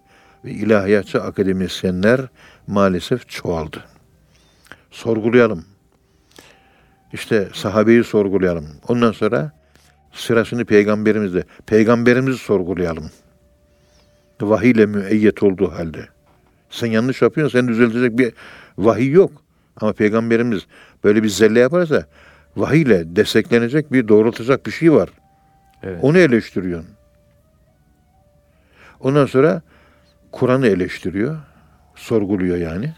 [0.46, 2.22] ve ilahiyatçı akademisyenler
[2.68, 3.86] maalesef çoğaldı.
[4.92, 5.66] Sorgulayalım.
[7.14, 8.68] İşte sahabeyi sorgulayalım.
[8.88, 9.52] Ondan sonra
[10.18, 13.12] sırasını peygamberimizde, peygamberimizi sorgulayalım.
[14.42, 16.08] Vahiy ile müeyyet olduğu halde.
[16.70, 18.34] Sen yanlış yapıyorsun, sen düzeltecek bir
[18.78, 19.32] vahiy yok.
[19.82, 20.68] Ama peygamberimiz
[21.04, 22.06] böyle bir zelle yaparsa
[22.58, 25.10] vahiy ile desteklenecek bir doğrultacak bir şey var.
[25.84, 26.00] Evet.
[26.02, 26.90] Onu eleştiriyorsun.
[29.00, 29.62] Ondan sonra
[30.32, 31.38] Kur'an'ı eleştiriyor.
[31.96, 32.94] Sorguluyor yani.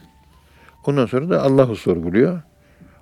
[0.85, 2.41] Ondan sonra da Allah'ı sorguluyor.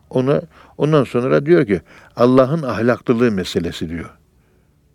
[0.09, 0.41] Ona
[0.77, 1.81] ondan sonra diyor ki
[2.15, 4.09] Allah'ın ahlaklılığı meselesi diyor.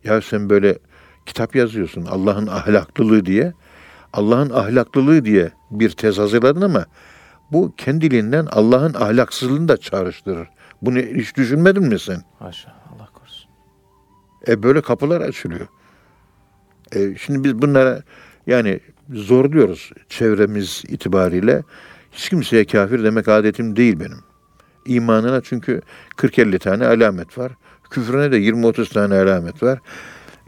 [0.04, 0.78] Ya sen böyle
[1.26, 3.52] kitap yazıyorsun Allah'ın ahlaklılığı diye.
[4.12, 6.86] Allah'ın ahlaklılığı diye bir tez hazırladın ama
[7.52, 10.48] bu kendiliğinden Allah'ın ahlaksızlığını da çağrıştırır.
[10.82, 12.22] Bunu hiç düşünmedin mi sen?
[12.38, 12.68] Haşa.
[12.70, 13.50] Allah korusun.
[14.48, 15.66] E böyle kapılar açılıyor.
[16.92, 18.02] E, şimdi biz bunlara
[18.46, 21.62] yani zorluyoruz çevremiz itibariyle.
[22.12, 24.31] Hiç kimseye kafir demek adetim değil benim.
[24.86, 25.82] İmanına çünkü
[26.16, 27.52] 40-50 tane alamet var.
[27.90, 29.78] Küfrüne de 20-30 tane alamet var.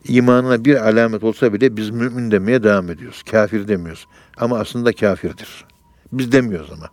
[0.04, 3.22] İmanına bir alamet olsa bile biz mümin demeye devam ediyoruz.
[3.30, 4.06] Kafir demiyoruz.
[4.36, 5.64] Ama aslında kafirdir.
[6.12, 6.90] Biz demiyoruz ama.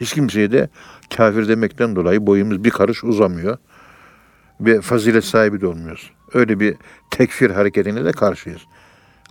[0.00, 0.68] Hiç kimseye de
[1.16, 3.58] kafir demekten dolayı boyumuz bir karış uzamıyor.
[4.60, 6.10] ve fazilet sahibi de olmuyoruz.
[6.34, 6.76] Öyle bir
[7.10, 8.60] tekfir hareketine de karşıyız.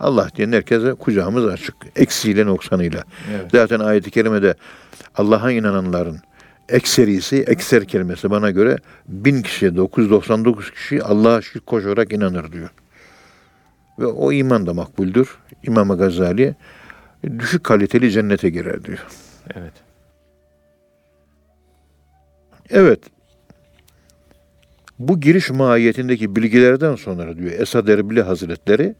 [0.00, 1.74] Allah diyen herkese kucağımız açık.
[1.96, 3.04] Eksiyle noksanıyla.
[3.30, 3.50] Evet.
[3.52, 4.54] Zaten ayet-i kerimede
[5.14, 6.20] Allah'a inananların
[6.68, 8.78] ekserisi, ekser kelimesi bana göre
[9.08, 12.70] bin kişiye 999 kişi Allah'a şirk koşarak inanır diyor.
[13.98, 15.38] Ve o iman da makbuldür.
[15.62, 16.54] İmam Gazali
[17.38, 19.06] düşük kaliteli cennete girer diyor.
[19.54, 19.72] Evet.
[22.70, 23.00] Evet.
[24.98, 28.94] Bu giriş mahiyetindeki bilgilerden sonra diyor Esad Erbili Hazretleri,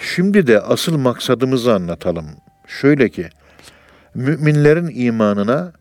[0.00, 2.26] şimdi de asıl maksadımızı anlatalım.
[2.66, 3.28] Şöyle ki,
[4.14, 5.72] müminlerin imanına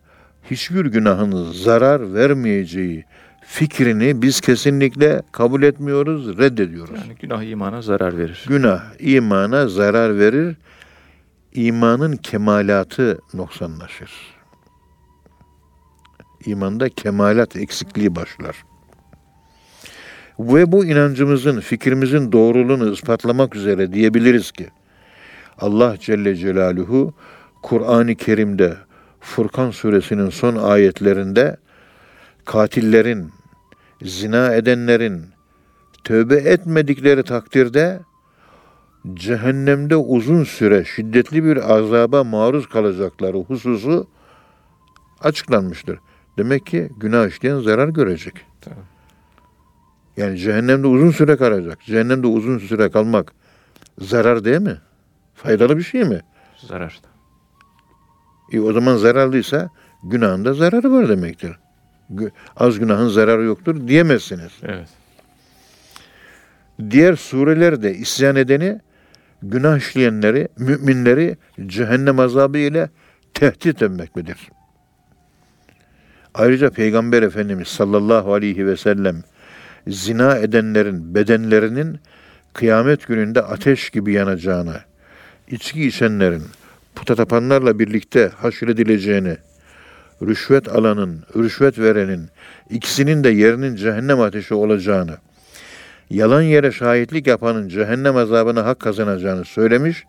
[0.51, 3.05] hiçbir günahın zarar vermeyeceği
[3.49, 6.99] fikrini biz kesinlikle kabul etmiyoruz, reddediyoruz.
[6.99, 8.45] Yani günah imana zarar verir.
[8.47, 10.55] Günah imana zarar verir,
[11.53, 14.11] imanın kemalatı noksanlaşır.
[16.45, 18.55] İmanda kemalat eksikliği başlar.
[20.39, 24.67] Ve bu inancımızın, fikrimizin doğruluğunu ispatlamak üzere diyebiliriz ki
[25.57, 27.13] Allah Celle Celaluhu
[27.63, 28.77] Kur'an-ı Kerim'de
[29.19, 31.57] Furkan suresinin son ayetlerinde
[32.45, 33.31] katillerin,
[34.01, 35.25] zina edenlerin
[36.03, 37.99] tövbe etmedikleri takdirde
[39.13, 44.07] cehennemde uzun süre şiddetli bir azaba maruz kalacakları hususu
[45.21, 45.99] açıklanmıştır.
[46.37, 48.33] Demek ki günah işleyen zarar görecek.
[48.61, 48.83] Tamam.
[50.17, 51.79] Yani cehennemde uzun süre kalacak.
[51.85, 53.33] Cehennemde uzun süre kalmak
[53.99, 54.77] zarar değil mi?
[55.35, 56.21] Faydalı bir şey mi?
[56.57, 56.99] Zarar.
[58.51, 59.69] E o zaman zararlıysa
[60.03, 61.51] günahında zararı var demektir.
[62.57, 64.51] Az günahın zararı yoktur diyemezsiniz.
[64.63, 64.87] Evet.
[66.89, 68.79] Diğer surelerde isyan edeni,
[69.43, 72.89] günah işleyenleri, müminleri cehennem azabı ile
[73.33, 74.49] tehdit etmektedir.
[76.33, 79.23] Ayrıca Peygamber Efendimiz sallallahu aleyhi ve sellem
[79.87, 81.99] zina edenlerin bedenlerinin
[82.53, 84.79] kıyamet gününde ateş gibi yanacağını,
[85.47, 86.43] içki içenlerin
[86.95, 89.37] puta tapanlarla birlikte haşredileceğini,
[90.21, 92.29] rüşvet alanın, rüşvet verenin
[92.69, 95.17] ikisinin de yerinin cehennem ateşi olacağını,
[96.09, 100.03] yalan yere şahitlik yapanın cehennem azabına hak kazanacağını söylemiş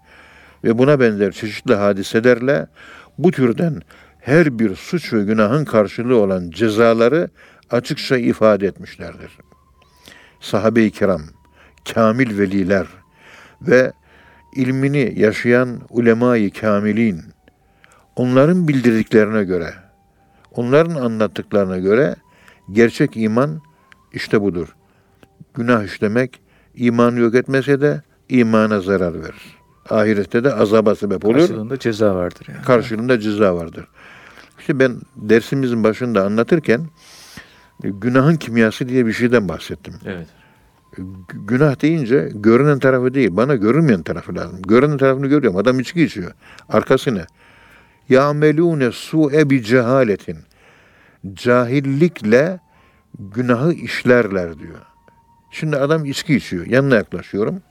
[0.64, 2.66] ve buna benzer çeşitli hadiselerle
[3.18, 3.82] bu türden
[4.20, 7.28] her bir suç ve günahın karşılığı olan cezaları
[7.70, 9.30] açıkça ifade etmişlerdir.
[10.40, 11.22] Sahabe-i kiram,
[11.94, 12.86] kamil veliler
[13.62, 13.92] ve
[14.56, 17.22] ilmini yaşayan ulema-i kamilin,
[18.16, 19.74] onların bildirdiklerine göre,
[20.52, 22.16] onların anlattıklarına göre
[22.72, 23.60] gerçek iman
[24.12, 24.76] işte budur.
[25.54, 26.40] Günah işlemek
[26.74, 29.58] imanı yok etmese de imana zarar verir.
[29.90, 31.38] Ahirette de azaba sebep olur.
[31.38, 32.64] Karşılığında ceza vardır yani.
[32.64, 33.86] Karşılığında ceza vardır.
[34.60, 36.86] İşte ben dersimizin başında anlatırken
[37.82, 39.94] günahın kimyası diye bir şeyden bahsettim.
[40.06, 40.26] Evet.
[41.48, 44.62] Günah deyince görünen tarafı değil, bana görünmeyen tarafı lazım.
[44.62, 45.58] Görünen tarafını görüyorum.
[45.58, 46.32] Adam içki içiyor.
[46.68, 47.24] Arkası ne?
[48.08, 50.38] Ya'melûne su'e bi cehaletin.
[51.34, 52.60] Cahillikle
[53.18, 54.78] günahı işlerler diyor.
[55.50, 56.66] Şimdi adam içki içiyor.
[56.66, 57.62] Yanına yaklaşıyorum.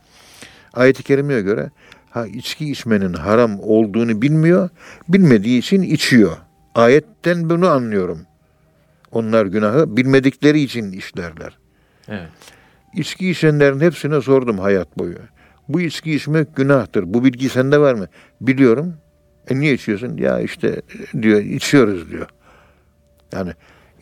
[0.74, 1.72] Ayet-i kerimeye göre
[2.10, 4.70] ha içki içmenin haram olduğunu bilmiyor.
[5.10, 6.38] Bilmediği için içiyor.
[6.76, 8.20] Ayetten bunu anlıyorum.
[9.12, 11.58] Onlar günahı bilmedikleri için işlerler.
[12.08, 12.30] Evet.
[12.94, 15.18] İçki içenlerin hepsine sordum hayat boyu.
[15.70, 17.14] Bu içki içmek günahtır.
[17.14, 18.08] Bu bilgi sende var mı?
[18.42, 18.94] Biliyorum.
[19.48, 20.18] E niye içiyorsun?
[20.18, 20.82] Ya işte
[21.22, 22.28] diyor içiyoruz diyor.
[23.32, 23.52] Yani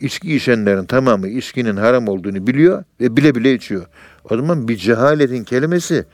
[0.00, 3.86] içki içenlerin tamamı içkinin haram olduğunu biliyor ve bile bile içiyor.
[4.30, 6.04] O zaman bir cehaletin kelimesi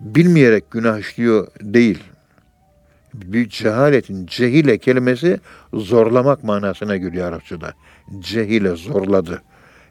[0.00, 1.98] bilmeyerek günah işliyor değil.
[3.14, 5.40] Bir cehaletin cehile kelimesi
[5.72, 7.74] zorlamak manasına geliyor Arapçada.
[8.18, 9.42] Cehile zorladı.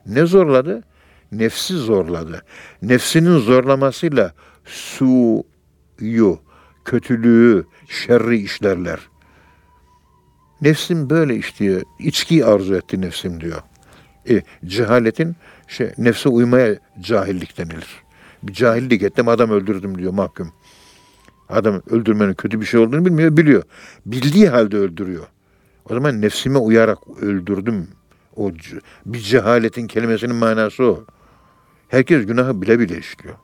[0.06, 0.84] Ne zorladı?
[1.32, 2.42] Nefsi zorladı.
[2.82, 4.34] Nefsinin zorlamasıyla
[4.66, 6.40] suyu,
[6.86, 9.00] kötülüğü, şerri işlerler.
[10.62, 11.82] Nefsim böyle işliyor.
[12.00, 13.62] İçkiyi arzu etti nefsim diyor.
[14.30, 15.36] E, cehaletin
[15.68, 17.88] şey, nefse uymaya cahillik denilir.
[18.44, 20.54] Bir cahillik ettim adam öldürdüm diyor mahkum.
[21.50, 23.64] Adam öldürmenin kötü bir şey olduğunu bilmiyor, biliyor.
[24.06, 25.24] Bildiği halde öldürüyor.
[25.90, 27.88] O zaman nefsime uyarak öldürdüm.
[28.36, 28.52] O
[29.06, 31.06] bir cehaletin kelimesinin manası o.
[31.88, 33.36] Herkes günahı bile bile işliyor.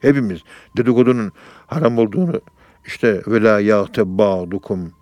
[0.00, 0.40] Hepimiz
[0.76, 1.32] dedikodunun
[1.66, 2.40] haram olduğunu
[2.86, 4.92] işte ve la yağte ba'dukum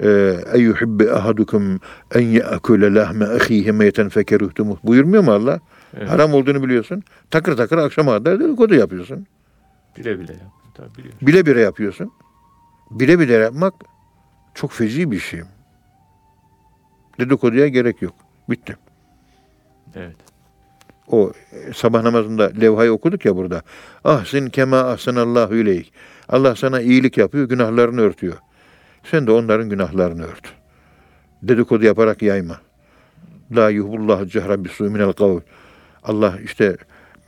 [0.00, 1.80] e yuhibbe ahadukum
[2.14, 5.60] en ye'kule lahme ahihi meyten fekeruhtumuh buyurmuyor mu Allah?
[5.96, 6.10] Evet.
[6.10, 7.02] Haram olduğunu biliyorsun.
[7.30, 9.26] Takır takır akşama kadar dedikodu yapıyorsun.
[9.96, 10.63] Bile bile yaptım.
[10.74, 11.18] Tabii biliyorum.
[11.22, 12.12] Bile bile yapıyorsun.
[12.90, 13.74] Bile bile yapmak
[14.54, 15.40] çok feci bir şey.
[17.20, 18.14] Dedikoduya gerek yok.
[18.50, 18.76] Bitti.
[19.94, 20.16] Evet.
[21.08, 23.62] O e, sabah namazında levhayı okuduk ya burada.
[24.04, 25.92] Ahsin kema ahsanallahu ileyk.
[26.28, 28.36] Allah sana iyilik yapıyor, günahlarını örtüyor.
[29.04, 30.54] Sen de onların günahlarını ört.
[31.42, 32.60] Dedikodu yaparak yayma.
[33.56, 35.40] La yuhbullahu cehra bisu minel kavl.
[36.02, 36.76] Allah işte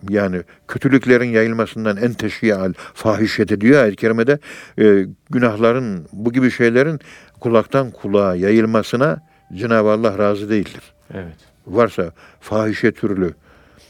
[0.08, 4.38] yani kötülüklerin yayılmasından en teşhiyal fahişete diyor ayet-i kerimede
[4.78, 7.00] e, günahların bu gibi şeylerin
[7.40, 9.22] kulaktan kulağa yayılmasına
[9.54, 10.82] Cenab-ı Allah razı değildir.
[11.14, 11.36] Evet.
[11.66, 13.34] Varsa fahişe türlü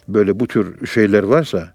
[0.09, 1.75] böyle bu tür şeyler varsa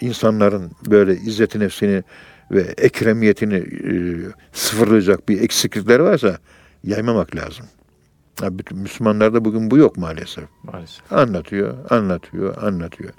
[0.00, 2.02] insanların böyle izzet nefsini
[2.50, 3.92] ve ekremiyetini e,
[4.52, 6.38] sıfırlayacak bir eksiklikler varsa
[6.84, 7.66] yaymamak lazım.
[8.42, 10.44] Ya bütün Müslümanlarda bugün bu yok maalesef.
[10.62, 11.12] Maalesef.
[11.12, 13.10] Anlatıyor, anlatıyor, anlatıyor.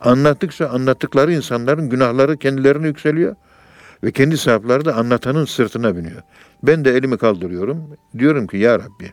[0.00, 3.36] Anlattıkça anlattıkları insanların günahları kendilerine yükseliyor
[4.04, 6.22] ve kendi sahipleri de anlatanın sırtına biniyor.
[6.62, 7.96] Ben de elimi kaldırıyorum.
[8.18, 9.12] Diyorum ki ya Rabbi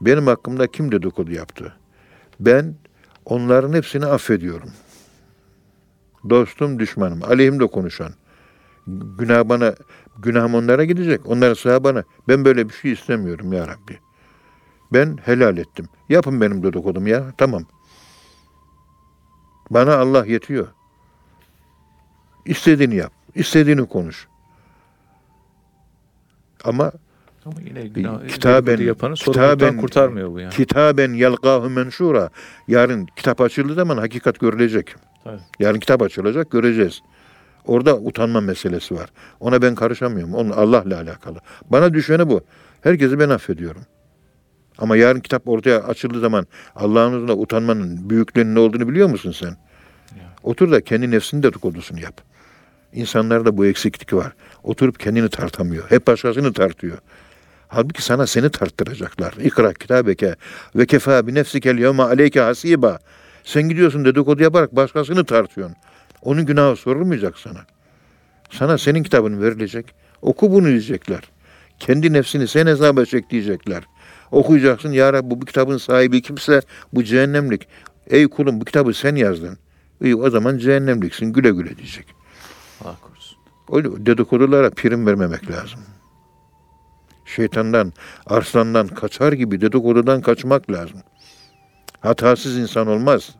[0.00, 1.72] benim hakkımda kim dedikodu yaptı?
[2.40, 2.74] Ben
[3.24, 4.70] onların hepsini affediyorum.
[6.30, 8.12] Dostum, düşmanım, aleyhimde konuşan.
[9.18, 9.74] Günah bana,
[10.18, 11.26] günahım onlara gidecek.
[11.26, 12.04] Onların sahibi bana.
[12.28, 14.03] Ben böyle bir şey istemiyorum ya Rabbi.
[14.92, 15.86] Ben helal ettim.
[16.08, 17.24] Yapın benim dedikodum ya.
[17.38, 17.62] Tamam.
[19.70, 20.68] Bana Allah yetiyor.
[22.44, 23.12] İstediğini yap.
[23.34, 24.28] istediğini konuş.
[26.64, 26.92] Ama
[27.46, 30.52] Ama yine günah, kitaben, yapanı kitaben, kurtarmıyor bu yani.
[30.54, 32.30] kitaben yalgahu menşura.
[32.68, 34.94] Yarın kitap açıldığı zaman hakikat görülecek.
[35.24, 35.40] Tabii.
[35.58, 37.02] Yarın kitap açılacak göreceğiz.
[37.66, 39.10] Orada utanma meselesi var.
[39.40, 40.34] Ona ben karışamıyorum.
[40.34, 41.38] Onun Allah'la alakalı.
[41.70, 42.40] Bana düşeni bu.
[42.80, 43.82] Herkesi ben affediyorum.
[44.78, 49.56] Ama yarın kitap ortaya açıldığı zaman Allah'ın huzurunda utanmanın büyüklüğünün ne olduğunu biliyor musun sen?
[50.42, 52.20] Otur da kendi nefsinin dedikodusunu yap.
[52.92, 54.32] İnsanlarda bu eksiklik var.
[54.62, 55.90] Oturup kendini tartamıyor.
[55.90, 56.98] Hep başkasını tartıyor.
[57.68, 59.32] Halbuki sana seni tarttıracaklar.
[59.32, 60.36] İkra kitabeke
[60.76, 62.98] ve kefa bi nefsikel yevme aleyke hasiba.
[63.44, 65.76] Sen gidiyorsun dedikodu yaparak başkasını tartıyorsun.
[66.22, 67.60] Onun günahı sorulmayacak sana.
[68.50, 69.86] Sana senin kitabın verilecek.
[70.22, 71.20] Oku bunu diyecekler.
[71.78, 73.84] Kendi nefsini sen hesaba çek diyecekler.
[74.34, 74.92] Okuyacaksın.
[74.92, 76.60] Ya Rabbi bu kitabın sahibi kimse
[76.92, 77.68] bu cehennemlik.
[78.06, 79.58] Ey kulum bu kitabı sen yazdın.
[80.02, 82.06] İyi o zaman cehennemliksin güle güle diyecek.
[82.84, 83.38] Allah korusun.
[83.72, 85.80] Öyle dedikodulara prim vermemek lazım.
[87.24, 87.92] Şeytandan,
[88.26, 91.00] arslandan kaçar gibi dedikodudan kaçmak lazım.
[92.00, 93.30] Hatasız insan olmaz.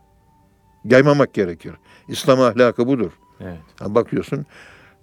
[0.85, 1.73] Yaymamak gerekir.
[2.07, 3.11] İslam ahlakı budur.
[3.41, 3.59] Evet.
[3.79, 4.45] Ha, bakıyorsun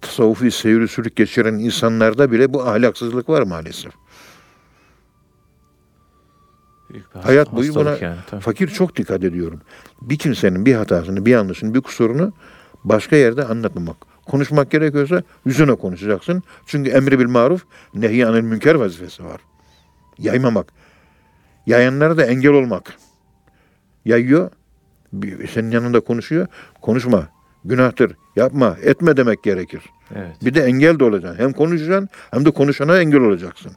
[0.01, 3.93] tasavvufi seyri sürük geçiren insanlarda bile bu ahlaksızlık var maalesef.
[7.23, 8.41] Hayat boyu buna yani, tabii.
[8.41, 9.61] fakir çok dikkat ediyorum.
[10.03, 12.33] Bir kimsenin bir hatasını, bir yanlışını, bir kusurunu
[12.85, 13.97] başka yerde anlatmamak.
[14.27, 16.43] Konuşmak gerekiyorsa yüzüne konuşacaksın.
[16.67, 19.41] Çünkü emri bil maruf, nehy anil münker vazifesi var.
[20.19, 20.67] Yaymamak.
[21.67, 22.95] Yayanlara da engel olmak.
[24.05, 24.51] Yayıyor,
[25.51, 26.47] senin yanında konuşuyor.
[26.83, 27.29] Konuşma,
[27.65, 29.83] günahtır, yapma, etme demek gerekir.
[30.15, 30.37] Evet.
[30.45, 31.43] Bir de engel de olacaksın.
[31.43, 33.73] Hem konuşacaksın hem de konuşana engel olacaksın.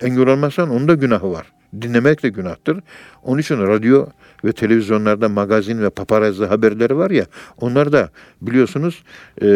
[0.00, 1.46] Engel olmazsan onun da günahı var.
[1.82, 2.80] Dinlemek de günahtır.
[3.22, 4.06] Onun için radyo
[4.44, 7.26] ve televizyonlarda magazin ve paparazzi haberleri var ya
[7.60, 8.10] onlar da
[8.42, 9.02] biliyorsunuz
[9.42, 9.46] e,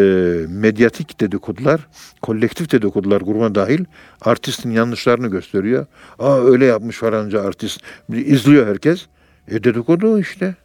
[0.49, 1.87] medyatik dedikodular,
[2.21, 3.85] kolektif dedikodular grubuna dahil
[4.21, 5.85] artistin yanlışlarını gösteriyor.
[6.19, 7.81] Aa öyle yapmış falanca artist.
[8.09, 9.05] İzliyor herkes.
[9.47, 10.55] E dedikodu işte.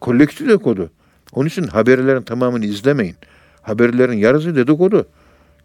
[0.00, 0.90] Kolektif dedikodu.
[1.32, 3.16] Onun için haberlerin tamamını izlemeyin.
[3.62, 5.06] Haberlerin yarısı dedikodu.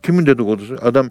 [0.04, 0.78] Kimin dedikodusu?
[0.82, 1.10] Adam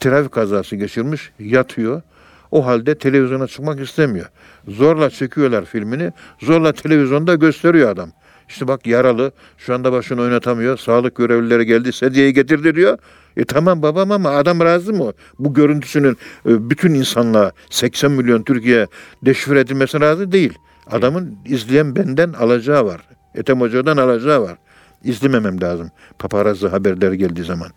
[0.00, 2.02] trafik kazası geçirmiş, yatıyor.
[2.50, 4.26] O halde televizyona çıkmak istemiyor.
[4.68, 8.10] Zorla çekiyorlar filmini, zorla televizyonda gösteriyor adam.
[8.48, 12.98] İşte bak yaralı, şu anda başını oynatamıyor, sağlık görevlileri geldi, sedyeyi getirdi diyor.
[13.36, 15.12] E tamam babam ama adam razı mı?
[15.38, 18.86] Bu görüntüsünün e, bütün insanlığa 80 milyon Türkiye
[19.24, 20.58] deşifre edilmesine razı değil.
[20.90, 23.00] Adamın izleyen benden alacağı var.
[23.34, 24.58] Ethem Hoca'dan alacağı var.
[25.04, 27.68] İzlememem lazım paparazzi haberleri geldiği zaman.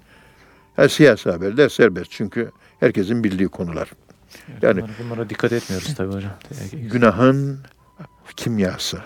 [0.75, 3.91] Ha, siyasi haberler serbest çünkü herkesin bildiği konular.
[4.61, 6.31] Yani Bunlara, bunlara dikkat etmiyoruz tabii hocam.
[6.91, 7.59] günahın
[8.35, 8.97] kimyası.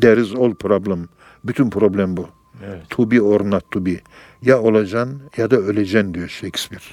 [0.00, 1.08] There is all problem.
[1.44, 2.28] Bütün problem bu.
[2.66, 2.82] Evet.
[2.90, 4.00] To be or not to be.
[4.42, 6.84] Ya olacaksın ya da öleceksin diyor Shakespeare.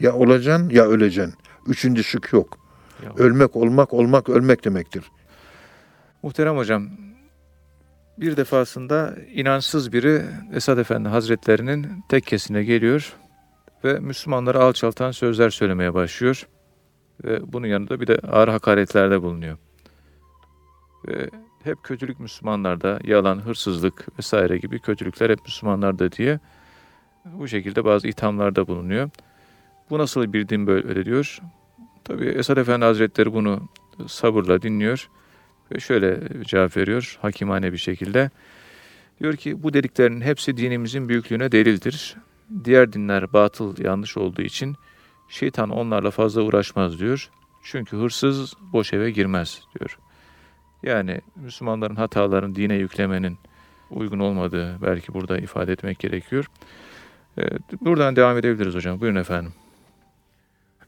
[0.00, 1.34] Ya olacaksın ya öleceksin.
[1.66, 2.58] Üçüncü şık yok.
[3.04, 3.12] Ya.
[3.16, 5.04] Ölmek olmak, olmak ölmek demektir.
[6.22, 6.88] Muhterem hocam,
[8.20, 13.16] bir defasında inançsız biri Esad Efendi Hazretlerinin tekkesine geliyor
[13.84, 16.48] ve Müslümanları alçaltan sözler söylemeye başlıyor.
[17.24, 19.58] Ve bunun yanında bir de ağır hakaretlerde bulunuyor.
[21.08, 21.30] Ve
[21.64, 26.40] hep kötülük Müslümanlarda, yalan, hırsızlık vesaire gibi kötülükler hep Müslümanlarda diye
[27.24, 29.10] bu şekilde bazı ithamlarda bulunuyor.
[29.90, 31.38] Bu nasıl bir din böyle diyor.
[32.04, 33.68] Tabi Esad Efendi Hazretleri bunu
[34.06, 35.08] sabırla dinliyor
[35.74, 38.30] Ve şöyle cevap veriyor hakimane bir şekilde.
[39.20, 42.16] Diyor ki bu dediklerinin hepsi dinimizin büyüklüğüne delildir.
[42.64, 44.76] Diğer dinler batıl yanlış olduğu için
[45.28, 47.30] şeytan onlarla fazla uğraşmaz diyor.
[47.62, 49.98] Çünkü hırsız boş eve girmez diyor.
[50.82, 53.38] Yani Müslümanların hatalarını dine yüklemenin
[53.90, 56.44] uygun olmadığı belki burada ifade etmek gerekiyor.
[57.38, 59.00] Evet, buradan devam edebiliriz hocam.
[59.00, 59.52] Buyurun efendim.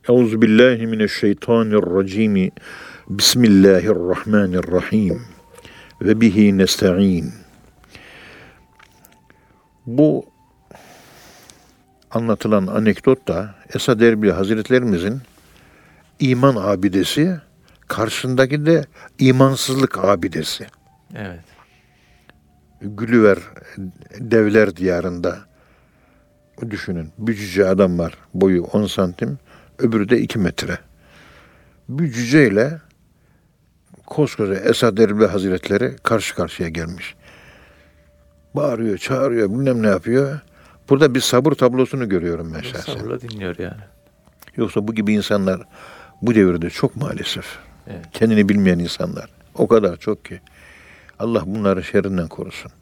[0.08, 2.50] Euzu billahi mineşşeytanirracim.
[3.18, 5.22] Bismillahirrahmanirrahim.
[6.02, 7.32] Ve bihi nesta'in.
[9.86, 10.26] Bu
[12.10, 15.20] anlatılan anekdot da Esad Erbil Hazretlerimizin
[16.20, 17.40] iman abidesi,
[17.88, 18.84] karşısındaki de
[19.18, 20.66] imansızlık abidesi.
[21.14, 21.44] Evet.
[22.80, 23.38] Gülüver
[24.20, 25.38] devler diyarında
[26.70, 27.12] düşünün.
[27.18, 28.18] Bir cüce adam var.
[28.34, 29.38] Boyu 10 santim.
[29.78, 30.78] Öbürü de 2 metre.
[31.88, 32.80] Bir cüceyle
[34.12, 37.14] koskoca Esad Erbil Hazretleri karşı karşıya gelmiş.
[38.54, 40.40] Bağırıyor, çağırıyor, bilmem ne yapıyor.
[40.88, 42.92] Burada bir sabır tablosunu görüyorum ben şahsen.
[42.92, 43.80] Sabırla dinliyor yani.
[44.56, 45.60] Yoksa bu gibi insanlar
[46.22, 47.58] bu devirde çok maalesef.
[47.86, 48.04] Evet.
[48.12, 49.30] Kendini bilmeyen insanlar.
[49.54, 50.40] O kadar çok ki.
[51.18, 52.72] Allah bunları şerrinden korusun.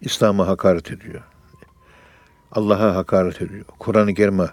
[0.00, 1.22] İslam'a hakaret ediyor.
[2.52, 3.64] Allah'a hakaret ediyor.
[3.78, 4.46] Kur'an-ı Kerim'e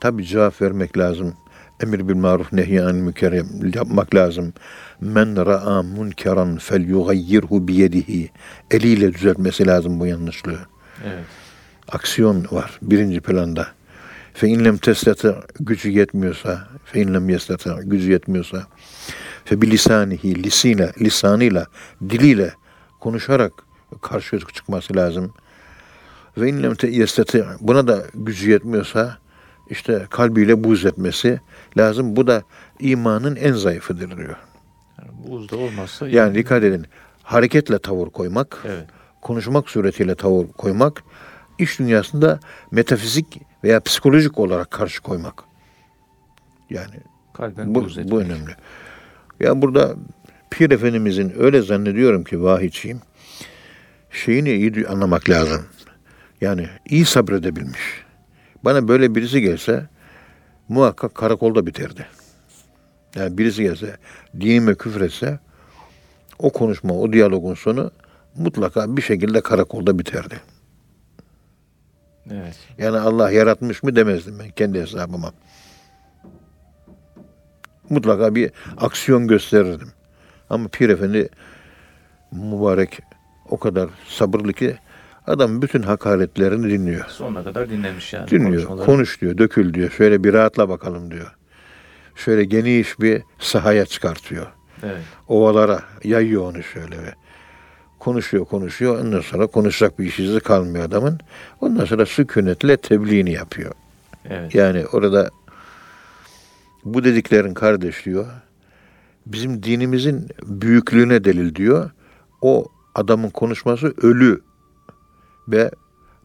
[0.00, 1.34] tabi cevap vermek lazım.
[1.82, 4.52] Emir bil maruf nehyan mükerrem yapmak lazım.
[5.00, 8.30] Men ra'a munkeran fel yugayyirhu biyedihi.
[8.70, 10.58] Eliyle düzeltmesi lazım bu yanlışlığı.
[11.04, 11.24] Evet.
[11.88, 13.68] Aksiyon var birinci planda.
[14.34, 18.66] Fe inlem teslete gücü yetmiyorsa, fe inlem yeslete gücü yetmiyorsa,
[19.44, 21.66] fe bilisanihi lisine, lisanıyla,
[22.10, 22.52] diliyle
[23.00, 23.52] konuşarak
[24.02, 25.32] karşı çıkması lazım.
[26.38, 29.18] Ve inlem te buna da gücü yetmiyorsa
[29.72, 31.40] işte kalbiyle buz etmesi
[31.76, 32.16] lazım.
[32.16, 32.42] Bu da
[32.80, 34.36] imanın en zayıfıdır diyor.
[34.98, 36.86] Yani bu uzda olmazsa Yani dikkat edin.
[37.22, 38.84] Hareketle tavır koymak, Evet.
[39.20, 41.02] konuşmak suretiyle tavır koymak,
[41.58, 45.42] iş dünyasında metafizik veya psikolojik olarak karşı koymak.
[46.70, 46.94] Yani
[47.34, 48.50] Kalben bu, bu önemli.
[49.40, 49.94] Ya burada
[50.50, 53.00] Pir Efendimizin öyle zannediyorum ki vahiyçiyim.
[54.10, 55.66] Şeyini iyi anlamak lazım.
[56.40, 58.01] Yani iyi sabredebilmiş.
[58.64, 59.88] Bana böyle birisi gelse
[60.68, 62.06] muhakkak karakolda biterdi.
[63.14, 63.96] Yani birisi gelse
[64.40, 65.38] dinime küfretse
[66.38, 67.90] o konuşma, o diyalogun sonu
[68.36, 70.40] mutlaka bir şekilde karakolda biterdi.
[72.30, 72.56] Evet.
[72.78, 75.32] Yani Allah yaratmış mı demezdim ben kendi hesabıma.
[77.90, 79.92] Mutlaka bir aksiyon gösterirdim.
[80.50, 81.28] Ama Pir Efendi
[82.32, 83.00] mübarek
[83.50, 84.78] o kadar sabırlı ki
[85.26, 87.04] adam bütün hakaretlerini dinliyor.
[87.08, 88.30] Sonuna kadar dinlemiş yani.
[88.30, 88.84] Dinliyor.
[88.84, 89.90] Konuş diyor, dökül diyor.
[89.90, 91.34] Şöyle bir rahatla bakalım diyor.
[92.14, 94.46] Şöyle geniş bir sahaya çıkartıyor.
[94.82, 95.02] Evet.
[95.28, 97.14] Ovalara yayıyor onu şöyle ve
[97.98, 98.98] konuşuyor konuşuyor.
[98.98, 101.18] Ondan sonra konuşacak bir işi kalmıyor adamın.
[101.60, 103.72] Ondan sonra sükunetle tebliğini yapıyor.
[104.30, 104.54] Evet.
[104.54, 105.30] Yani orada
[106.84, 108.26] bu dediklerin kardeş diyor.
[109.26, 111.90] Bizim dinimizin büyüklüğüne delil diyor.
[112.40, 114.40] O adamın konuşması ölü
[115.48, 115.70] ve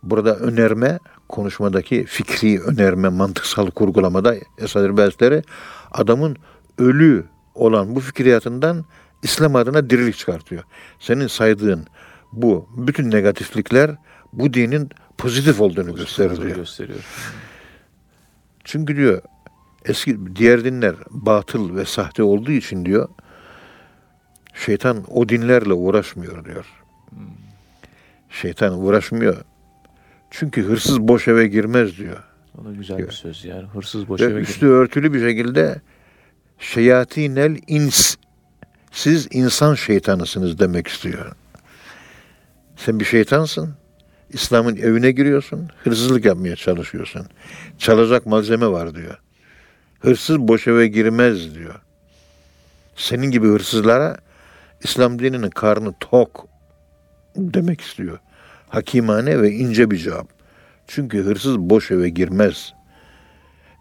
[0.03, 0.99] burada önerme
[1.29, 5.43] konuşmadaki fikri önerme mantıksal kurgulamada Esad Erbezleri
[5.91, 6.37] adamın
[6.77, 8.85] ölü olan bu fikriyatından
[9.23, 10.63] İslam adına dirilik çıkartıyor.
[10.99, 11.87] Senin saydığın
[12.31, 13.95] bu bütün negatiflikler
[14.33, 16.55] bu dinin pozitif olduğunu gösterir diyor.
[16.55, 16.99] gösteriyor.
[18.63, 19.21] Çünkü diyor
[19.85, 23.09] eski diğer dinler batıl ve sahte olduğu için diyor
[24.53, 26.65] şeytan o dinlerle uğraşmıyor diyor.
[28.29, 29.37] Şeytan uğraşmıyor.
[30.31, 32.23] Çünkü hırsız boş eve girmez diyor.
[32.61, 33.13] O da güzel bir Evet.
[33.13, 33.63] söz yani.
[33.67, 34.81] Hırsız boş Ve eve üstü girmiyor.
[34.83, 35.81] örtülü bir şekilde
[36.59, 38.15] şeyatinel ins
[38.91, 41.31] siz insan şeytanısınız demek istiyor.
[42.75, 43.73] Sen bir şeytansın.
[44.29, 45.69] İslam'ın evine giriyorsun.
[45.83, 47.27] Hırsızlık yapmaya çalışıyorsun.
[47.77, 49.19] Çalacak malzeme var diyor.
[49.99, 51.75] Hırsız boş eve girmez diyor.
[52.95, 54.17] Senin gibi hırsızlara
[54.83, 56.47] İslam dininin karnı tok
[57.37, 58.19] demek istiyor.
[58.69, 60.27] Hakimane ve ince bir cevap.
[60.87, 62.73] Çünkü hırsız boş eve girmez.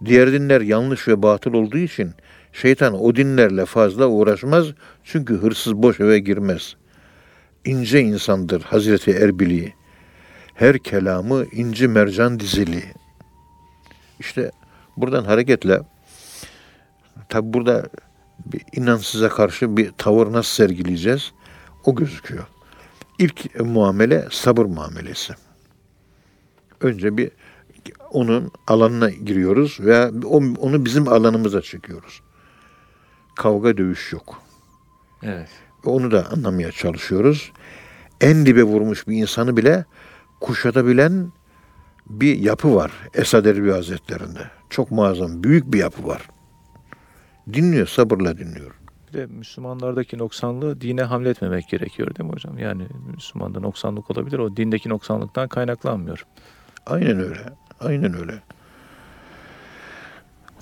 [0.05, 2.13] Diğer dinler yanlış ve batıl olduğu için
[2.53, 4.67] şeytan o dinlerle fazla uğraşmaz.
[5.05, 6.77] Çünkü hırsız boş eve girmez.
[7.65, 9.75] İnce insandır Hazreti Erbili.
[10.55, 12.83] Her kelamı inci mercan dizili.
[14.21, 14.51] İşte
[14.97, 15.81] buradan hareketle
[17.29, 17.89] tabi burada
[18.47, 21.33] bir inansıza karşı bir tavır nasıl sergileyeceğiz?
[21.85, 22.47] O gözüküyor.
[23.19, 25.35] İlk muamele sabır muamelesi.
[26.81, 27.31] Önce bir
[28.11, 32.21] onun alanına giriyoruz veya o- onu bizim alanımıza çekiyoruz.
[33.37, 34.43] Kavga dövüş yok.
[35.23, 35.49] Evet.
[35.85, 37.53] Onu da anlamaya çalışıyoruz.
[38.21, 39.85] En dibe vurmuş bir insanı bile
[40.41, 41.33] kuşatabilen
[42.07, 44.51] bir yapı var Esad Erbil Hazretleri'nde.
[44.71, 46.29] Çok muazzam, büyük bir yapı var.
[47.53, 48.75] Dinliyor, sabırla dinliyor.
[49.17, 52.59] De Müslümanlardaki noksanlığı dine hamletmemek gerekiyor değil mi hocam?
[52.59, 54.39] Yani Müslümanda noksanlık olabilir.
[54.39, 56.27] O dindeki noksanlıktan kaynaklanmıyor.
[56.87, 57.41] Aynen öyle.
[57.81, 58.43] Aynen öyle.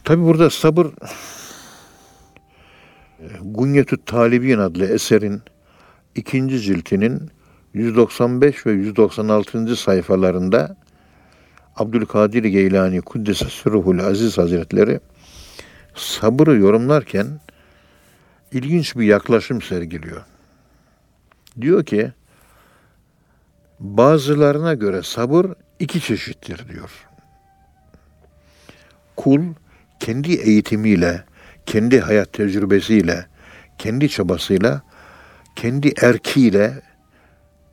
[0.05, 0.87] Tabi burada sabır
[3.43, 5.43] Gunyetü Talibin adlı eserin
[6.15, 7.31] ikinci ciltinin
[7.73, 9.77] 195 ve 196.
[9.77, 10.77] sayfalarında
[11.77, 15.01] Abdülkadir Geylani Kuddese Sürruhul Aziz Hazretleri
[15.95, 17.27] sabırı yorumlarken
[18.55, 20.25] ilginç bir yaklaşım sergiliyor.
[21.61, 22.13] Diyor ki
[23.81, 25.47] bazılarına göre sabır
[25.79, 26.91] iki çeşittir diyor.
[29.17, 29.43] Kul
[30.01, 31.25] kendi eğitimiyle,
[31.67, 33.27] kendi hayat tecrübesiyle,
[33.79, 34.83] kendi çabasıyla,
[35.57, 36.83] kendi erkiyle,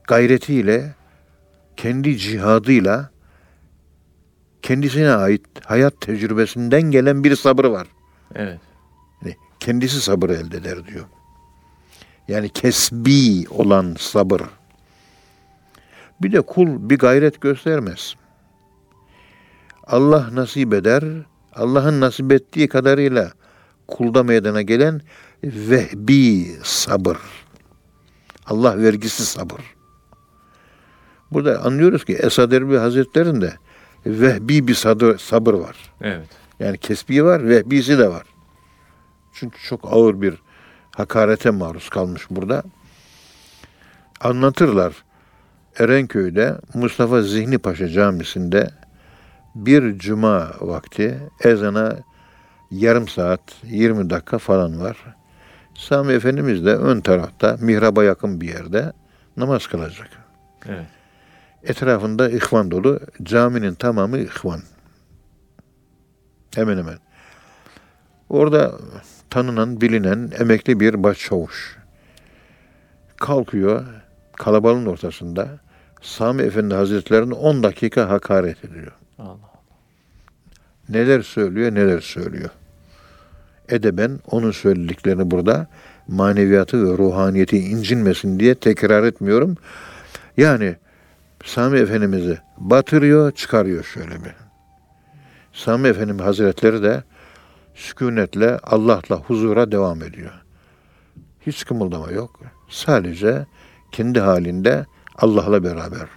[0.08, 0.96] gayretiyle,
[1.78, 3.10] kendi cihadıyla
[4.62, 7.88] kendisine ait hayat tecrübesinden gelen bir sabrı var.
[8.36, 8.60] Evet.
[9.62, 11.06] Kendisi sabır elde eder diyor.
[12.28, 14.42] Yani kesbi olan sabır.
[16.22, 18.16] Bir de kul bir gayret göstermez.
[19.84, 21.04] Allah nasip eder,
[21.56, 23.32] Allah'ın nasip ettiği kadarıyla
[23.88, 25.02] kulda meydana gelen
[25.44, 27.18] vehbi sabır.
[28.46, 29.62] Allah vergisi sabır.
[31.32, 33.54] Burada anlıyoruz ki Esad Erbil Hazretleri'nde
[34.06, 35.94] vehbi bir sabır, sabır var.
[36.02, 36.28] Evet.
[36.60, 38.31] Yani kesbi var, vehbisi de var.
[39.34, 40.42] Çünkü çok ağır bir
[40.96, 42.64] hakarete maruz kalmış burada.
[44.22, 44.94] Anlatırlar.
[45.80, 48.70] Erenköy'de Mustafa Zihni Paşa Camisi'nde
[49.56, 51.98] bir cuma vakti ezana
[52.72, 54.98] yarım saat 20 dakika falan var.
[55.76, 58.94] Sami Efendimiz de ön tarafta mihraba yakın bir yerde
[59.38, 60.10] namaz kılacak.
[60.66, 60.86] Evet.
[61.64, 63.00] Etrafında ihvan dolu.
[63.24, 64.62] Caminin tamamı ihvan.
[66.56, 66.98] Hemen hemen.
[68.30, 68.72] Orada
[69.32, 71.78] tanınan, bilinen emekli bir başçavuş.
[73.18, 73.86] Kalkıyor
[74.38, 75.60] kalabalığın ortasında
[76.02, 78.92] Sami Efendi Hazretleri'ne 10 dakika hakaret ediyor.
[79.20, 79.52] Allah.
[80.90, 82.50] Neler söylüyor, neler söylüyor.
[83.70, 85.68] Edeben onun söylediklerini burada
[86.08, 89.58] maneviyatı ve ruhaniyeti incinmesin diye tekrar etmiyorum.
[90.38, 90.76] Yani
[91.46, 94.36] Sami Efendimiz'i batırıyor, çıkarıyor şöyle bir.
[95.54, 97.04] Sami Efendimiz Hazretleri de
[97.74, 100.32] sükunetle Allah'la huzura devam ediyor.
[101.48, 102.40] Hiç kımıldama yok.
[102.70, 103.46] Sadece
[103.92, 106.08] kendi halinde Allah'la beraber.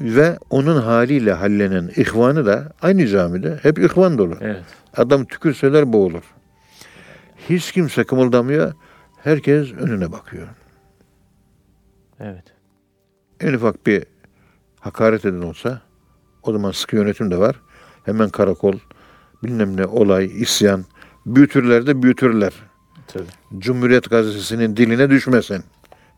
[0.00, 4.36] Ve onun haliyle hallenen ihvanı da aynı camide hep ihvan dolu.
[4.40, 4.64] Evet.
[4.96, 6.22] Adam tükürseler boğulur.
[7.48, 8.72] Hiç kimse kımıldamıyor.
[9.16, 10.48] Herkes önüne bakıyor.
[12.20, 12.44] Evet.
[13.40, 14.04] En ufak bir
[14.80, 15.82] hakaret eden olsa
[16.42, 17.60] o zaman sıkı yönetim de var.
[18.04, 18.74] Hemen karakol,
[19.44, 20.84] bilmem ne olay, isyan.
[21.26, 22.52] Büyütürler de büyütürler.
[23.06, 23.24] Tabii.
[23.58, 25.64] Cumhuriyet gazetesinin diline düşmesin.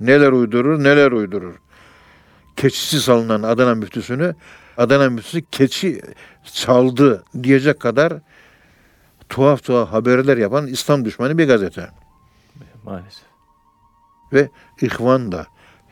[0.01, 1.55] Neler uydurur, neler uydurur.
[2.57, 4.35] Keçisi salınan Adana müftüsünü
[4.77, 6.01] Adana müftüsü keçi
[6.45, 8.13] çaldı diyecek kadar
[9.29, 11.91] tuhaf tuhaf haberler yapan İslam düşmanı bir gazete.
[12.85, 13.25] Maalesef.
[14.33, 14.49] Ve
[14.81, 15.47] ihvan da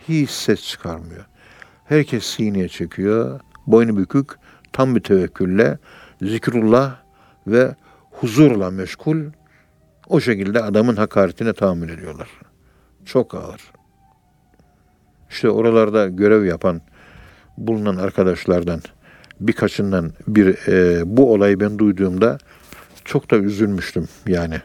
[0.08, 1.24] hiç ses çıkarmıyor.
[1.84, 3.40] Herkes sineye çekiyor.
[3.66, 4.30] Boynu bükük,
[4.72, 5.78] tam bir tevekkülle,
[6.22, 7.01] zikrullah
[7.46, 7.74] ve
[8.10, 9.16] huzurla meşgul.
[10.08, 12.28] O şekilde adamın hakaretine tahammül ediyorlar.
[13.04, 13.60] Çok ağır.
[15.30, 16.80] İşte oralarda görev yapan,
[17.58, 18.80] bulunan arkadaşlardan
[19.40, 22.38] birkaçından bir e, bu olayı ben duyduğumda
[23.04, 24.60] çok da üzülmüştüm yani.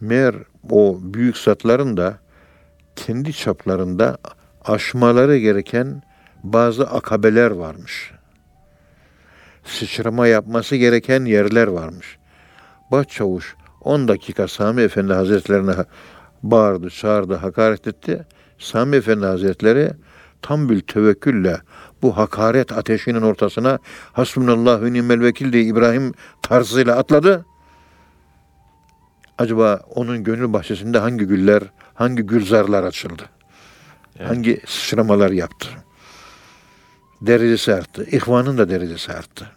[0.00, 0.34] Meğer
[0.70, 2.18] o büyük zatların da
[2.96, 4.18] kendi çaplarında
[4.64, 6.02] aşmaları gereken
[6.42, 8.12] bazı akabeler varmış.
[9.64, 12.18] Sıçrama yapması gereken yerler varmış.
[12.90, 15.74] Başçavuş 10 dakika Sami Efendi Hazretlerine
[16.42, 18.26] bağırdı, çağırdı, hakaret etti.
[18.58, 19.90] Sami Efendi Hazretleri
[20.42, 21.60] tam bir tevekkülle
[22.02, 23.78] bu hakaret ateşinin ortasına
[24.12, 27.44] Hasbunallah ve nimel vekil diye İbrahim tarzıyla atladı.
[29.38, 31.62] Acaba onun gönül bahçesinde hangi güller,
[31.94, 33.22] hangi gülzarlar açıldı?
[34.18, 34.30] Evet.
[34.30, 35.68] Hangi sıçramalar yaptı?
[37.20, 38.04] Derecesi arttı.
[38.10, 39.50] İhvanın da derecesi arttı.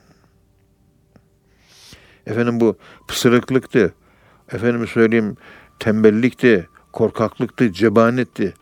[2.28, 3.94] Efendim bu pısırıklıktı.
[4.52, 5.38] Efendim söyleyeyim
[5.80, 8.54] tembellikti, korkaklıktı, cebanetti.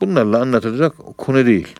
[0.00, 1.74] Bunlarla anlatılacak konu değil.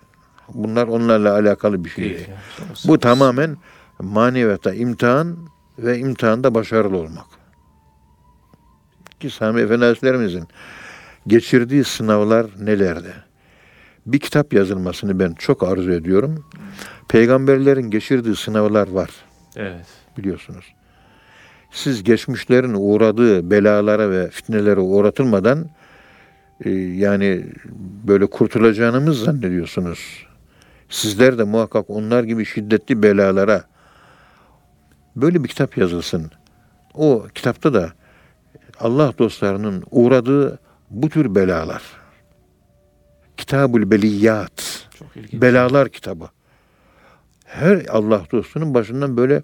[0.54, 2.16] Bunlar onlarla alakalı bir şey değil.
[2.16, 2.28] Değil.
[2.28, 2.74] yani.
[2.84, 3.56] Bu tamamen
[3.98, 5.36] maneviyatta imtihan
[5.78, 7.26] ve imtihanda başarılı olmak.
[9.20, 10.48] ki Sami Efendi Hazretlerimizin
[11.26, 13.25] geçirdiği sınavlar nelerdi?
[14.06, 16.44] Bir kitap yazılmasını ben çok arzu ediyorum.
[17.08, 19.10] Peygamberlerin geçirdiği sınavlar var
[19.56, 19.86] Evet.
[20.18, 20.64] biliyorsunuz.
[21.70, 25.68] Siz geçmişlerin uğradığı belalara ve fitnelere uğratılmadan
[26.64, 27.46] e, yani
[28.08, 30.26] böyle kurtulacağınızı zannediyorsunuz.
[30.88, 33.64] Sizler de muhakkak onlar gibi şiddetli belalara
[35.16, 36.30] böyle bir kitap yazılsın.
[36.94, 37.92] O kitapta da
[38.80, 40.58] Allah dostlarının uğradığı
[40.90, 41.82] bu tür belalar.
[43.36, 44.86] Kitabul Beliyat.
[45.32, 46.28] Belalar kitabı.
[47.44, 49.42] Her Allah dostunun başından böyle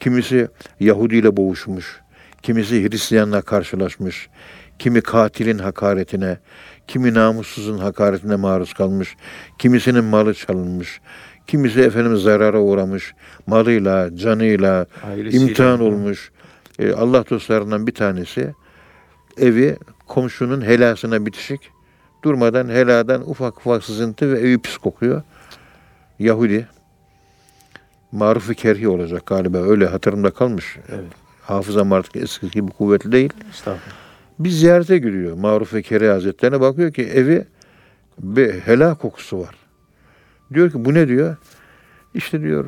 [0.00, 0.48] kimisi
[0.80, 2.00] Yahudi ile boğuşmuş,
[2.42, 4.28] kimisi Hristiyanla karşılaşmış,
[4.78, 6.38] kimi katilin hakaretine,
[6.88, 9.16] kimi namussuzun hakaretine maruz kalmış,
[9.58, 11.00] kimisinin malı çalınmış,
[11.46, 13.14] kimisi efendim zarara uğramış,
[13.46, 15.44] malıyla, canıyla Ailesiyle.
[15.44, 16.32] imtihan olmuş.
[16.78, 18.54] E, Allah dostlarından bir tanesi
[19.38, 19.76] evi
[20.06, 21.60] komşunun helasına bitişik.
[22.24, 25.22] Durmadan heladan ufak ufak sızıntı ve evi pis kokuyor.
[26.18, 26.68] Yahudi.
[28.12, 29.58] Maruf-i kerhi olacak galiba.
[29.58, 30.78] Öyle hatırımda kalmış.
[30.88, 31.04] Evet.
[31.42, 33.32] Hafızam artık eskisi gibi kuvvetli değil.
[33.50, 34.04] Estağfurullah.
[34.38, 36.60] Bir ziyarete gidiyor Maruf-i Kerhi Hazretlerine.
[36.60, 37.44] Bakıyor ki evi
[38.18, 39.54] bir helal kokusu var.
[40.54, 41.36] Diyor ki bu ne diyor?
[42.14, 42.66] İşte diyor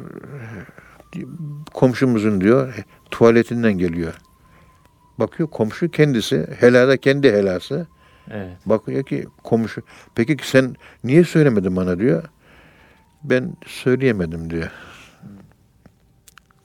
[1.74, 2.74] komşumuzun diyor
[3.10, 4.12] tuvaletinden geliyor.
[5.18, 7.86] Bakıyor komşu kendisi helada kendi helası.
[8.30, 8.56] Evet.
[8.66, 9.82] Bakıyor ki komşu.
[10.14, 12.24] Peki ki sen niye söylemedin bana diyor.
[13.24, 14.70] Ben söyleyemedim diyor.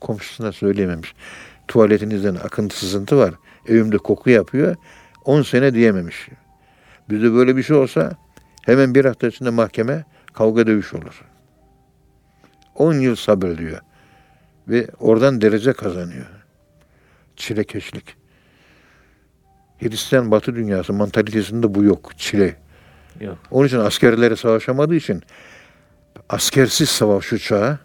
[0.00, 1.14] Komşusuna söyleyememiş.
[1.68, 3.34] Tuvaletinizden akıntı sızıntı var.
[3.68, 4.76] Evimde koku yapıyor.
[5.24, 6.28] 10 sene diyememiş.
[7.10, 8.16] Bizde böyle bir şey olsa
[8.62, 11.24] hemen bir hafta içinde mahkeme kavga dövüş olur.
[12.74, 13.80] 10 yıl sabır diyor.
[14.68, 16.26] Ve oradan derece kazanıyor.
[17.36, 18.21] Çilekeşlik.
[19.82, 22.12] Hristiyan Batı dünyası mantalitesinde bu yok.
[22.16, 22.56] Çile.
[23.20, 23.38] Yok.
[23.50, 25.22] Onun için askerleri savaşamadığı için
[26.28, 27.78] askersiz savaş uçağı,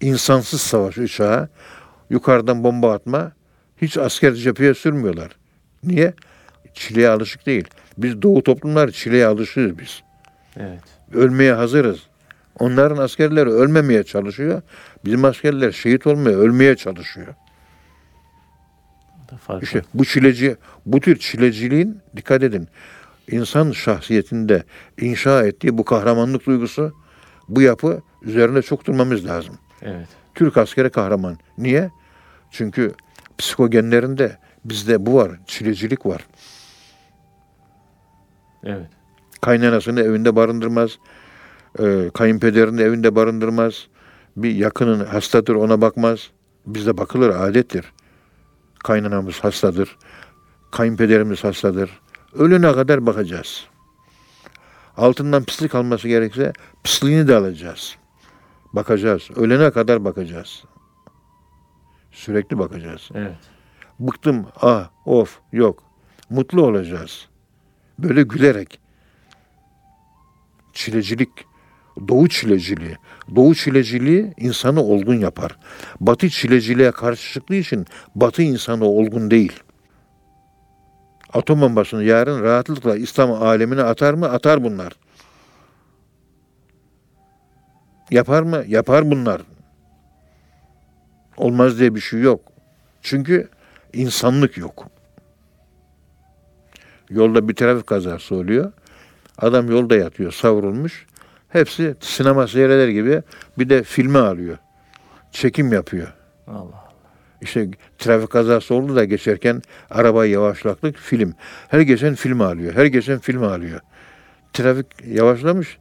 [0.00, 1.48] insansız savaş uçağı,
[2.10, 3.32] yukarıdan bomba atma
[3.82, 5.30] hiç asker cepheye sürmüyorlar.
[5.84, 6.14] Niye?
[6.74, 7.64] Çileye alışık değil.
[7.98, 10.02] Biz doğu toplumlar çileye alışığız biz.
[10.56, 10.80] Evet.
[11.14, 12.00] Ölmeye hazırız.
[12.58, 14.62] Onların askerleri ölmemeye çalışıyor.
[15.04, 17.34] Bizim askerler şehit olmaya, ölmeye çalışıyor.
[19.32, 20.56] Da fark İşte bu çileci,
[20.86, 22.68] bu tür çileciliğin dikkat edin.
[23.30, 24.64] insan şahsiyetinde
[25.00, 26.92] inşa ettiği bu kahramanlık duygusu,
[27.48, 29.58] bu yapı üzerine çok durmamız lazım.
[29.82, 30.06] Evet.
[30.34, 31.38] Türk askeri kahraman.
[31.58, 31.90] Niye?
[32.50, 32.92] Çünkü
[33.38, 36.26] psikogenlerinde bizde bu var, çilecilik var.
[38.64, 38.86] Evet.
[39.40, 40.98] Kaynanasını evinde barındırmaz,
[41.78, 43.86] e, kayınpederini evinde barındırmaz,
[44.36, 46.30] bir yakının hastadır ona bakmaz.
[46.66, 47.92] Bizde bakılır, adettir.
[48.84, 49.96] Kaynanamız hastadır,
[50.70, 52.00] kayınpederimiz hastadır.
[52.32, 53.66] Ölene kadar bakacağız.
[54.96, 56.52] Altından pislik alması gerekse
[56.84, 57.96] pisliğini de alacağız.
[58.72, 59.30] Bakacağız.
[59.36, 60.64] Ölene kadar bakacağız.
[62.12, 63.08] Sürekli bakacağız.
[63.14, 63.36] Evet.
[63.98, 65.82] Bıktım, ah, of, yok.
[66.30, 67.28] Mutlu olacağız.
[67.98, 68.80] Böyle gülerek.
[70.72, 71.28] Çilecilik,
[72.08, 72.96] doğu çileciliği.
[73.36, 75.58] Doğu çileciliği insanı olgun yapar.
[76.00, 79.52] Batı çileciliğe karşı çıktığı için batı insanı olgun değil.
[81.32, 84.28] Atom bombasını yarın rahatlıkla İslam alemine atar mı?
[84.28, 84.92] Atar bunlar.
[88.10, 88.64] Yapar mı?
[88.66, 89.42] Yapar bunlar.
[91.36, 92.40] Olmaz diye bir şey yok.
[93.02, 93.48] Çünkü
[93.92, 94.88] insanlık yok.
[97.10, 98.72] Yolda bir trafik kazası oluyor.
[99.38, 101.06] Adam yolda yatıyor, savrulmuş.
[101.52, 103.22] Hepsi sinema seyreder gibi
[103.58, 104.58] bir de filme alıyor.
[105.32, 106.12] Çekim yapıyor.
[106.46, 106.92] Allah Allah.
[107.40, 111.34] İşte trafik kazası oldu da geçerken arabayı yavaşlattık film.
[111.68, 112.74] Her geçen film alıyor.
[112.74, 113.80] Her geçen film alıyor.
[114.52, 115.78] Trafik yavaşlamış.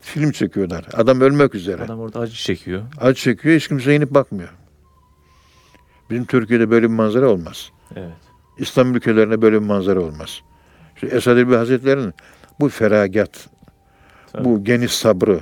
[0.00, 0.84] Film çekiyorlar.
[0.92, 1.82] Adam ölmek üzere.
[1.82, 2.82] Adam orada acı çekiyor.
[3.00, 3.56] Acı çekiyor.
[3.56, 4.48] Hiç kimse inip bakmıyor.
[6.10, 7.70] Bizim Türkiye'de böyle bir manzara olmaz.
[7.96, 8.12] Evet.
[8.58, 10.40] İslam ülkelerinde böyle bir manzara olmaz.
[10.94, 12.14] İşte Esad Erbil Hazretleri'nin
[12.60, 13.48] bu feragat,
[14.34, 14.44] Tabii.
[14.44, 15.40] bu geniş sabrı,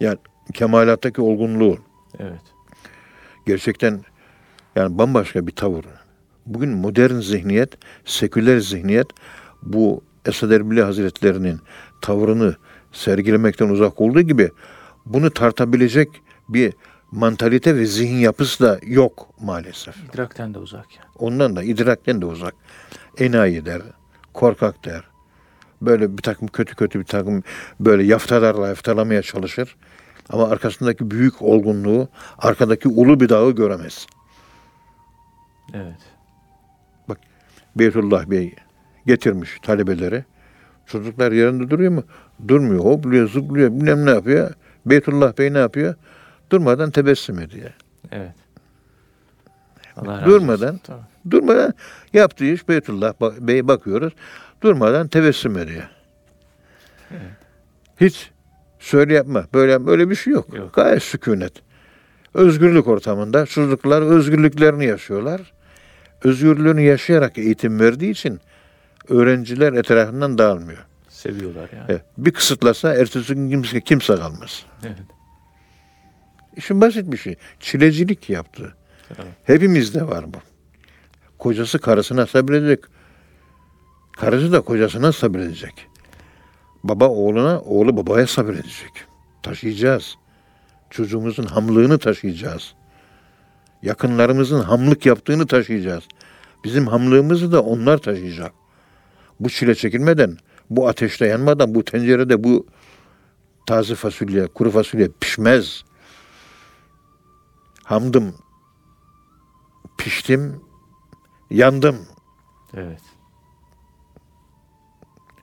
[0.00, 0.18] yani
[0.54, 1.78] kemalattaki olgunluğu
[2.18, 2.40] Evet.
[3.46, 4.00] gerçekten
[4.76, 5.84] yani bambaşka bir tavır.
[6.46, 7.70] Bugün modern zihniyet,
[8.04, 9.06] seküler zihniyet
[9.62, 11.60] bu Esad Erbil Hazretleri'nin
[12.02, 12.56] tavrını
[12.92, 14.50] sergilemekten uzak olduğu gibi
[15.06, 16.08] bunu tartabilecek
[16.48, 16.72] bir
[17.12, 19.96] mantalite ve zihin yapısı da yok maalesef.
[20.04, 21.08] İdrakten de uzak yani.
[21.18, 22.54] Ondan da idrakten de uzak.
[23.18, 23.82] Enayi der,
[24.34, 25.04] korkak der.
[25.82, 27.42] Böyle bir takım kötü kötü bir takım
[27.80, 29.76] böyle yaftalarla yaftalamaya çalışır.
[30.30, 32.08] Ama arkasındaki büyük olgunluğu,
[32.38, 34.06] arkadaki ulu bir dağı göremez.
[35.74, 36.16] Evet.
[37.76, 38.54] Beytullah Bey
[39.06, 40.24] getirmiş talebeleri.
[40.86, 42.04] Çocuklar yerinde duruyor mu?
[42.48, 42.84] Durmuyor.
[42.84, 44.50] Hopluyor, zıplıyor, bilmem ne yapıyor.
[44.86, 45.94] Beytullah Bey ne yapıyor?
[46.52, 47.70] Durmadan tebessüm ediyor.
[48.12, 48.34] Evet.
[49.96, 50.80] Allah Durmadan.
[51.30, 51.74] Durmadan
[52.12, 54.12] yaptığı iş Beytullah Bey bakıyoruz.
[54.66, 55.82] Durmadan tebessüm ediyor.
[58.00, 58.30] Hiç
[58.78, 60.54] söyle yapma, böyle yapma, öyle bir şey yok.
[60.56, 60.74] Yok.
[60.74, 61.52] Gayet sükunet.
[62.34, 65.52] Özgürlük ortamında çocuklar özgürlüklerini yaşıyorlar.
[66.24, 68.40] Özgürlüğünü yaşayarak eğitim verdiği için
[69.08, 70.84] öğrenciler etrafından dağılmıyor.
[71.08, 71.84] Seviyorlar yani.
[71.88, 74.64] Evet, Bir kısıtlasa ertesi gün kimse, kimse kalmaz.
[74.86, 74.96] Evet.
[76.56, 77.36] İşin basit bir şey.
[77.60, 78.74] Çilecilik yaptı.
[79.16, 79.32] Tamam.
[79.44, 80.38] Hepimizde var bu.
[81.38, 82.95] Kocası karısına sabredecek.
[84.16, 85.88] Karısı da kocasına sabredecek.
[86.84, 88.92] Baba oğluna, oğlu babaya sabredecek.
[89.42, 90.14] Taşıyacağız.
[90.90, 92.74] Çocuğumuzun hamlığını taşıyacağız.
[93.82, 96.04] Yakınlarımızın hamlık yaptığını taşıyacağız.
[96.64, 98.52] Bizim hamlığımızı da onlar taşıyacak.
[99.40, 100.36] Bu çile çekilmeden,
[100.70, 102.66] bu ateşte yanmadan, bu tencerede bu
[103.66, 105.84] taze fasulye, kuru fasulye pişmez.
[107.84, 108.34] Hamdım,
[109.98, 110.60] piştim,
[111.50, 111.96] yandım
[112.74, 113.00] Evet.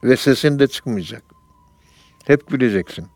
[0.04, 1.24] Ve sesin de çıkmayacak.
[2.26, 3.08] Hep güleceksin.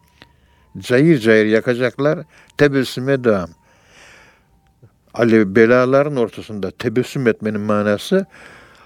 [0.78, 2.20] Cayır cayır yakacaklar,
[2.58, 3.50] tebessüme devam.
[5.14, 8.26] Alev belaların ortasında tebessüm etmenin manası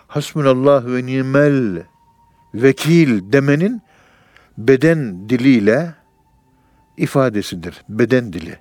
[0.08, 1.84] hasbunallah ve nimel
[2.54, 3.82] vekil demenin
[4.58, 5.96] beden diliyle
[6.98, 7.82] ifadesidir.
[7.90, 8.60] Beden dili.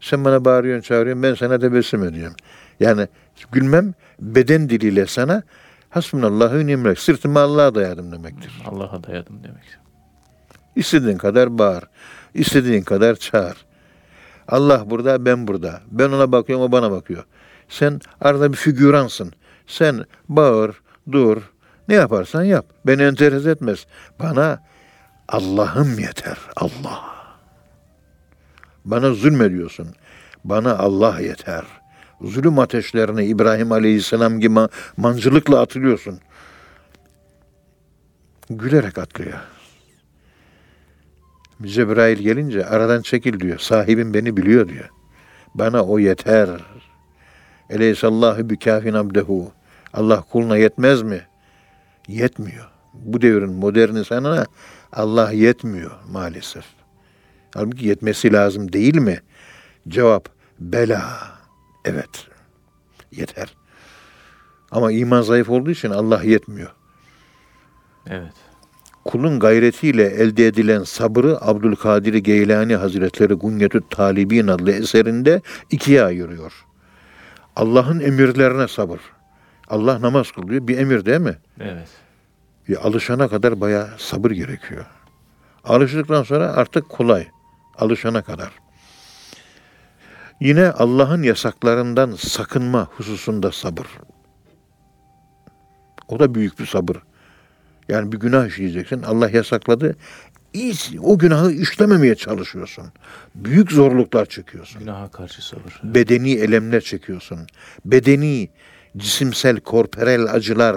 [0.00, 2.36] Sen bana bağırıyorsun, çağırıyorsun, ben sana tebessüm ediyorum.
[2.80, 3.08] Yani
[3.52, 5.42] gülmem beden diliyle sana
[5.92, 8.62] hasbunallah ve nimel sırtımı Allah'a dayadım demektir.
[8.66, 9.64] Allah'a dayadım demek.
[10.76, 11.84] İstediğin kadar bağır.
[12.34, 13.56] istediğin kadar çağır.
[14.48, 15.80] Allah burada, ben burada.
[15.90, 17.24] Ben ona bakıyorum, o bana bakıyor.
[17.68, 19.32] Sen arada bir figüransın.
[19.66, 20.82] Sen bağır,
[21.12, 21.42] dur,
[21.88, 22.66] ne yaparsan yap.
[22.86, 23.86] Beni enteres etmez.
[24.20, 24.62] Bana
[25.28, 26.38] Allah'ım yeter.
[26.56, 27.00] Allah.
[28.84, 29.88] Bana zulmediyorsun.
[30.44, 31.64] Bana Allah yeter.
[32.24, 36.20] Zulüm ateşlerine İbrahim Aleyhisselam gibi ma- mancılıkla atılıyorsun.
[38.50, 39.38] Gülerek atlıyor.
[41.62, 43.58] Cebrail gelince aradan çekil diyor.
[43.58, 44.88] Sahibim beni biliyor diyor.
[45.54, 46.48] Bana o yeter.
[47.70, 49.52] Eleysallahu bükafin abdehu.
[49.92, 51.20] Allah kuluna yetmez mi?
[52.08, 52.70] Yetmiyor.
[52.94, 54.46] Bu devrin modern insanına
[54.92, 56.64] Allah yetmiyor maalesef.
[57.54, 59.20] Halbuki yetmesi lazım değil mi?
[59.88, 60.28] Cevap
[60.60, 61.41] bela.
[61.84, 62.28] Evet.
[63.12, 63.54] Yeter.
[64.70, 66.70] Ama iman zayıf olduğu için Allah yetmiyor.
[68.06, 68.32] Evet.
[69.04, 76.64] kulun gayretiyle elde edilen sabrı Abdülkadir Geylani Hazretleri Gunyetü Talibin adlı eserinde ikiye ayırıyor.
[77.56, 79.00] Allah'ın emirlerine sabır.
[79.68, 80.68] Allah namaz kılıyor.
[80.68, 81.36] Bir emir değil mi?
[81.60, 81.88] Evet.
[82.68, 84.86] Ya alışana kadar bayağı sabır gerekiyor.
[85.64, 87.26] Alıştıktan sonra artık kolay.
[87.78, 88.50] Alışana kadar.
[90.42, 93.86] Yine Allah'ın yasaklarından sakınma hususunda sabır.
[96.08, 96.96] O da büyük bir sabır.
[97.88, 99.02] Yani bir günah işleyeceksin.
[99.02, 99.96] Allah yasakladı.
[101.00, 102.84] O günahı işlememeye çalışıyorsun.
[103.34, 105.80] Büyük zorluklar çekiyorsun Günaha karşı sabır.
[105.84, 107.38] bedeni elemler çekiyorsun.
[107.84, 108.48] Bedeni,
[108.96, 110.76] cisimsel, korporel acılar,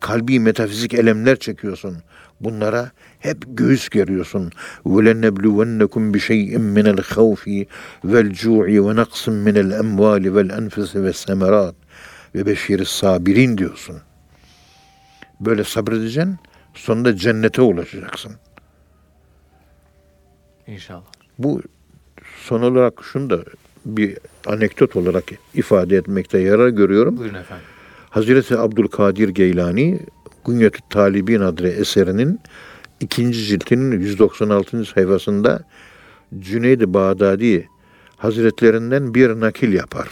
[0.00, 1.96] kalbi metafizik elemler çekiyorsun.
[2.43, 4.51] Bunlara hep göğüs geriyorsun.
[4.85, 7.65] وَلَنَّبْلُوَنَّكُمْ بِشَيْءٍ مِنَ الْخَوْفِ
[8.03, 11.73] وَالْجُوعِ وَنَقْصٍ مِنَ الْاَمْوَالِ وَالْاَنْفُسِ وَالسَّمَرَاتِ
[12.35, 13.95] ve beşiri sabirin diyorsun.
[15.39, 16.37] Böyle sabredeceksin,
[16.73, 18.31] sonunda cennete ulaşacaksın.
[20.67, 21.11] İnşallah.
[21.39, 21.61] Bu
[22.43, 23.43] son olarak şunu da
[23.85, 27.17] bir anekdot olarak ifade etmekte yarar görüyorum.
[27.17, 27.65] Buyurun efendim.
[28.09, 29.99] Hazreti Abdülkadir Geylani
[30.46, 32.40] Günyetü Talibin adlı eserinin
[33.00, 34.84] ikinci ciltinin 196.
[34.84, 35.64] sayfasında
[36.38, 37.68] Cüneyd-i Bağdadi
[38.16, 40.08] Hazretlerinden bir nakil yapar.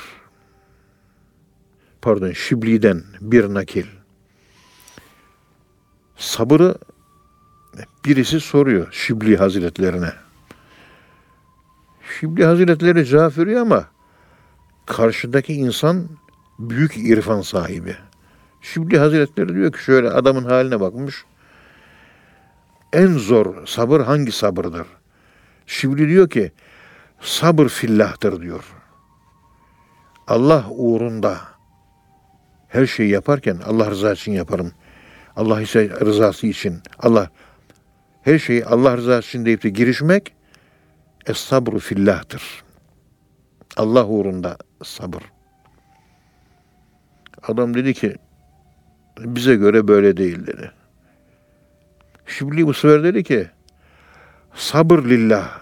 [2.03, 3.87] Pardon, Şibli'den bir nakil.
[6.17, 6.75] Sabırı
[8.05, 10.13] birisi soruyor Şibli Hazretlerine.
[12.21, 13.89] Şibli Hazretleri cevap veriyor ama
[14.87, 16.09] karşıdaki insan
[16.59, 17.97] büyük irfan sahibi.
[18.63, 21.25] Şibli Hazretleri diyor ki şöyle adamın haline bakmış.
[22.93, 24.87] En zor sabır hangi sabırdır?
[25.67, 26.53] Şibli diyor ki
[27.21, 28.65] sabır fillahtır diyor.
[30.27, 31.41] Allah uğrunda
[32.69, 34.73] her şeyi yaparken Allah rızası için yaparım.
[35.37, 36.81] Allah ise rızası için.
[36.99, 37.31] Allah
[38.23, 40.35] her şeyi Allah rızası için deyip de girişmek
[41.27, 42.65] es sabru fillahtır.
[43.77, 45.23] Allah uğrunda sabır.
[47.43, 48.17] Adam dedi ki
[49.19, 50.73] bize göre böyle değil dedi.
[52.27, 53.51] Şibli bu sefer dedi ki
[54.55, 55.61] sabır lillah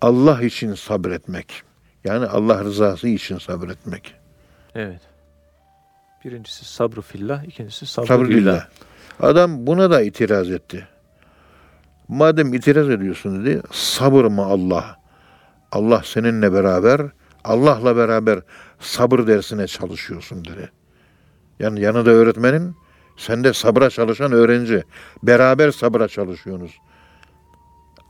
[0.00, 1.62] Allah için sabretmek.
[2.04, 4.14] Yani Allah rızası için sabretmek.
[4.74, 5.00] Evet.
[6.24, 8.36] Birincisi sabrı fillah, ikincisi sabrı, Sabır billah.
[8.38, 8.68] lillah.
[9.20, 10.88] Adam buna da itiraz etti.
[12.08, 14.96] Madem itiraz ediyorsun dedi, sabır mı Allah?
[15.72, 17.00] Allah seninle beraber,
[17.44, 18.40] Allah'la beraber
[18.80, 20.72] sabır dersine çalışıyorsun dedi.
[21.62, 22.76] Yani yanında öğretmenin,
[23.16, 24.84] sen de sabra çalışan öğrenci.
[25.22, 26.78] Beraber sabra çalışıyorsunuz.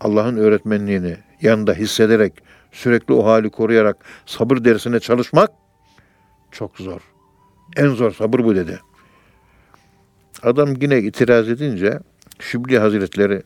[0.01, 2.33] Allah'ın öğretmenliğini yanında hissederek,
[2.73, 3.97] sürekli o hali koruyarak
[4.27, 5.51] sabır dersine çalışmak
[6.51, 7.01] çok zor.
[7.77, 8.81] En zor sabır bu dedi.
[10.43, 11.99] Adam yine itiraz edince
[12.39, 13.43] Şibli Hazretleri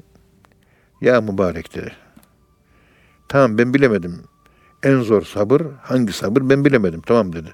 [1.01, 1.93] ya mübarek dedi.
[3.29, 4.25] Tamam ben bilemedim.
[4.83, 7.01] En zor sabır hangi sabır ben bilemedim.
[7.01, 7.53] Tamam dedi.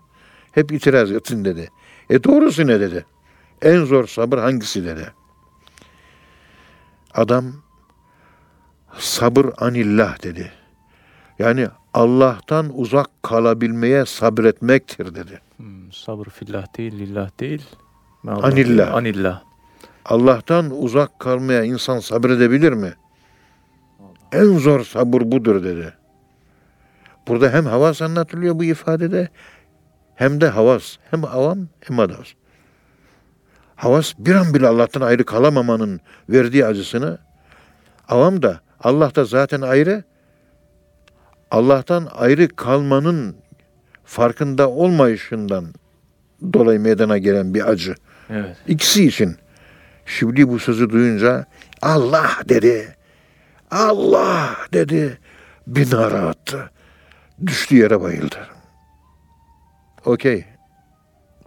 [0.53, 1.69] Hep itiraz etsin dedi.
[2.13, 3.05] E doğrusu ne dedi.
[3.63, 5.13] En zor sabır hangisi dedi.
[7.15, 7.45] Adam
[8.99, 10.53] sabır anillah dedi.
[11.39, 15.41] Yani Allah'tan uzak kalabilmeye sabretmektir dedi.
[15.57, 17.67] Hmm, sabır fillah değil, lillah değil.
[18.29, 18.69] Allah Anillah.
[18.69, 19.43] değil, Anillah.
[20.05, 22.95] Allah'tan uzak kalmaya insan sabredebilir mi?
[24.33, 25.95] En zor sabır budur dedi.
[27.29, 29.29] Burada hem havas anlatılıyor bu ifadede
[30.15, 30.97] hem de havas.
[31.11, 32.27] Hem avam hem adas.
[33.77, 37.19] Havas bir an bile Allah'tan ayrı kalamamanın verdiği acısını
[38.09, 40.05] avam da Allah'ta zaten ayrı
[41.51, 43.37] Allah'tan ayrı kalmanın
[44.05, 45.75] farkında olmayışından
[46.53, 47.95] dolayı meydana gelen bir acı.
[48.31, 48.57] Evet.
[48.67, 49.37] İkisi için.
[50.07, 51.47] Şibli bu sözü duyunca
[51.83, 52.97] Allah dedi.
[53.71, 55.19] Allah dedi.
[55.67, 56.71] Bir nara attı.
[57.47, 58.37] Düştü yere bayıldı.
[60.05, 60.45] Okey.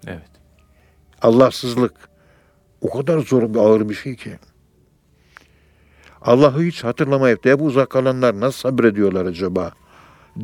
[0.08, 0.30] Evet.
[1.22, 1.94] Allahsızlık
[2.82, 4.40] o kadar zor bir ağır bir şey ki.
[6.22, 9.72] Allah'ı hiç hatırlamayıp da hep uzak kalanlar nasıl sabrediyorlar acaba?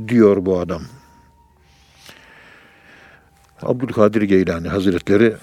[0.08, 0.82] Diyor bu adam.
[3.62, 5.36] Abdülkadir Geylani Hazretleri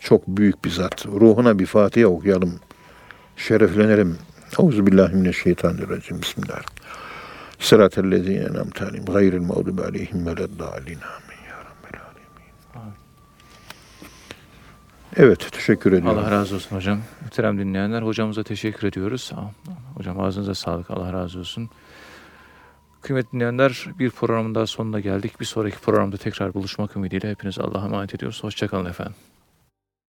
[0.00, 1.06] çok büyük bir zat.
[1.06, 2.60] Ruhuna bir Fatiha okuyalım.
[3.36, 4.18] Şereflenelim.
[4.58, 6.22] Euzubillahimineşşeytanirracim.
[6.22, 6.62] Bismillah.
[7.58, 10.98] Sıratellezine en'amte aleyhim gayril mağdubi aleyhim veleddâlin.
[11.00, 11.31] Amin
[15.16, 16.18] Evet, teşekkür ediyorum.
[16.18, 17.00] Allah razı olsun hocam.
[17.22, 19.32] Muhterem dinleyenler hocamıza teşekkür ediyoruz.
[19.94, 20.90] Hocam ağzınıza sağlık.
[20.90, 21.70] Allah razı olsun.
[23.00, 25.40] Kıymetli dinleyenler bir programın daha sonuna geldik.
[25.40, 28.44] Bir sonraki programda tekrar buluşmak ümidiyle hepiniz Allah'a emanet ediyoruz.
[28.44, 29.14] Hoşçakalın efendim.